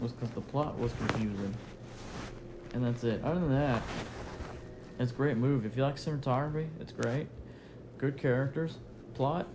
[0.00, 1.54] was because the plot was confusing.
[2.74, 3.22] And that's it.
[3.24, 3.82] Other than that,
[5.02, 5.66] it's a great movie.
[5.66, 7.28] If you like cinematography, it's great.
[7.98, 8.78] Good characters.
[9.14, 9.46] Plot,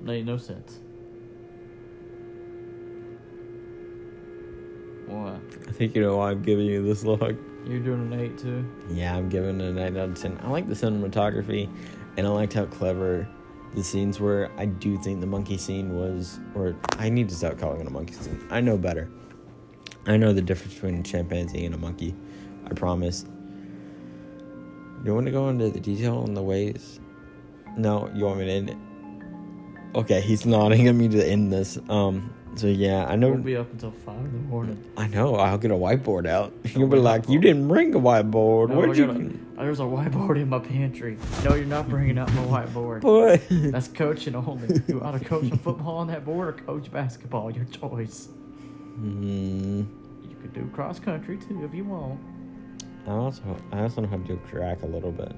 [0.00, 0.80] made no sense.
[5.06, 5.40] What?
[5.68, 7.36] I think you know why I'm giving you this look.
[7.66, 8.70] You're doing an 8 too?
[8.90, 10.40] Yeah, I'm giving it an 8 out of 10.
[10.42, 11.70] I like the cinematography,
[12.16, 13.26] and I liked how clever
[13.74, 14.50] the scenes were.
[14.58, 17.90] I do think the monkey scene was, or I need to stop calling it a
[17.90, 18.46] monkey scene.
[18.50, 19.10] I know better.
[20.06, 22.14] I know the difference between a chimpanzee and a monkey.
[22.66, 23.24] I promise.
[25.04, 26.98] You want to go into the detail on the ways?
[27.76, 28.76] No, you want me to end it?
[29.94, 31.78] Okay, he's nodding at me to end this.
[31.90, 33.30] Um, so yeah, I know.
[33.30, 34.82] We'll be up until 5 in the morning.
[34.96, 35.36] I know.
[35.36, 36.54] I'll get a whiteboard out.
[36.74, 38.70] You'll be like, "You didn't bring a whiteboard.
[38.70, 41.16] No, Where'd you?" There's a whiteboard in my pantry.
[41.44, 43.02] No, you're not bringing out my whiteboard.
[43.02, 43.40] Boy.
[43.50, 44.80] That's coaching only.
[44.88, 47.50] You ought to coach football on that board or coach basketball.
[47.50, 48.28] Your choice.
[48.96, 49.82] Hmm.
[50.22, 52.20] You could do cross country too if you want.
[53.06, 53.42] I also
[53.72, 55.32] I also know how to do track a little bit.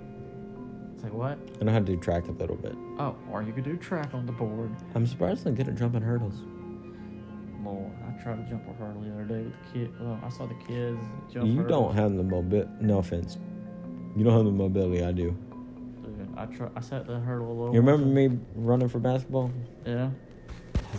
[1.03, 1.39] Say what?
[1.61, 2.75] I know how to do track a little bit.
[2.99, 4.71] Oh, or you could do track on the board.
[4.95, 6.43] I'm surprisingly good at jumping hurdles.
[7.65, 10.01] Lord, I tried to jump a hurdle the other day with the kid.
[10.01, 11.01] Well, I saw the kids
[11.33, 11.47] jump.
[11.47, 11.69] you hurdles.
[11.69, 12.71] don't have the mobility.
[12.81, 13.39] No offense.
[14.17, 15.37] You don't have the mobility I do.
[16.03, 16.69] Dude, I try.
[16.77, 17.75] I sat the hurdle a little.
[17.75, 19.51] You remember me running for basketball?
[19.85, 20.11] Yeah.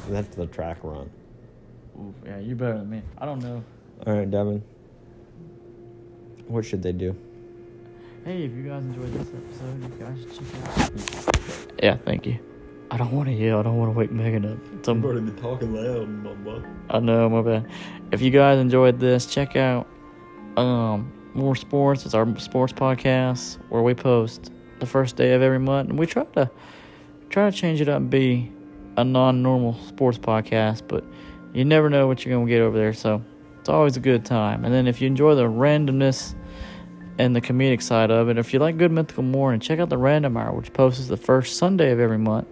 [0.09, 1.09] That's the track run.
[1.99, 3.01] Oof, yeah, you're better than me.
[3.17, 3.63] I don't know.
[4.05, 4.63] All right, Devin.
[6.47, 7.15] What should they do?
[8.23, 11.83] Hey, if you guys enjoyed this episode, you guys should check out.
[11.83, 12.39] Yeah, thank you.
[12.89, 13.59] I don't want to yell.
[13.59, 14.85] I don't want to wake Megan up.
[14.85, 16.63] Some, been talking loud, mama.
[16.89, 17.69] I know, my bad.
[18.11, 19.87] If you guys enjoyed this, check out
[20.55, 22.05] um Moore Sports.
[22.05, 26.05] It's our sports podcast where we post the first day of every month, and we
[26.05, 26.49] try to
[27.29, 28.51] try to change it up and be
[28.95, 30.83] a non-normal sports podcast.
[30.87, 31.03] But
[31.53, 33.21] you never know what you're gonna get over there, so
[33.59, 34.63] it's always a good time.
[34.63, 36.35] And then if you enjoy the randomness
[37.17, 39.97] and the comedic side of it, if you like Good Mythical Morning, check out the
[39.97, 42.47] Random Hour, which posts the first Sunday of every month.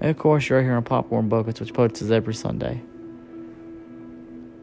[0.00, 2.82] And of course, you're right here on Popcorn Buckets, which posts every Sunday.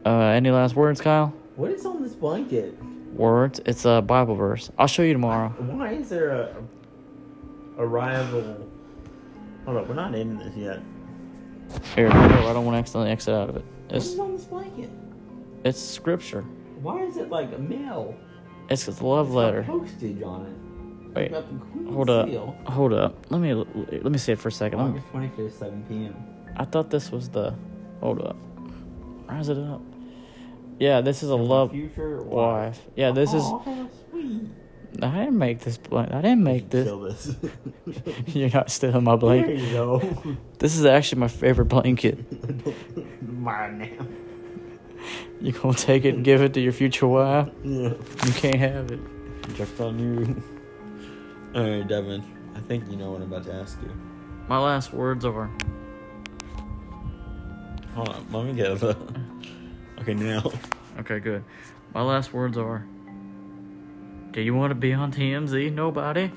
[0.04, 1.32] Uh, any last words, Kyle?
[1.56, 2.76] What is on this blanket?
[3.14, 3.60] Words?
[3.64, 4.70] It's a Bible verse.
[4.76, 5.48] I'll show you tomorrow.
[5.58, 6.56] Why is there a
[7.78, 8.68] a rival?
[9.64, 10.80] Hold up, we're not ending this yet.
[11.94, 13.64] Here, I don't want to accidentally exit out of it.
[13.90, 14.90] It's on this blanket?
[15.64, 16.42] it's scripture.
[16.82, 18.14] Why is it like a mail?
[18.70, 19.62] It's a love letter.
[19.64, 21.16] postage on it.
[21.16, 22.56] Wait, Got the Queen's hold up, seal.
[22.66, 23.26] hold up.
[23.30, 24.80] Let me let me see it for a second.
[24.80, 26.14] August twenty fifth, seven p.m.
[26.56, 27.54] I thought this was the.
[28.00, 28.36] Hold up.
[29.28, 29.80] Rise it up.
[30.80, 32.80] Yeah, this is a love future wife.
[32.96, 33.42] Yeah, this is.
[33.42, 34.42] How sweet.
[35.02, 36.14] I didn't make this blanket.
[36.14, 36.88] I didn't make this.
[37.26, 37.36] This.
[38.34, 39.56] You're not stealing my blanket.
[39.58, 40.36] there you go.
[40.58, 42.18] This is actually my favorite blanket.
[43.22, 44.06] Mine now.
[45.40, 47.48] You gonna take it and give it to your future wife?
[47.62, 47.90] Yeah.
[48.24, 49.00] You can't have it.
[49.54, 50.42] Just on you.
[51.54, 52.24] All right, Devin.
[52.56, 53.90] I think you know what I'm about to ask you.
[54.48, 55.50] My last words are.
[57.94, 58.96] Hold on, let me get the.
[60.00, 60.42] Okay, now.
[60.98, 61.44] Okay, good.
[61.94, 62.84] My last words are.
[64.32, 65.72] Do you want to be on TMZ?
[65.72, 66.30] Nobody.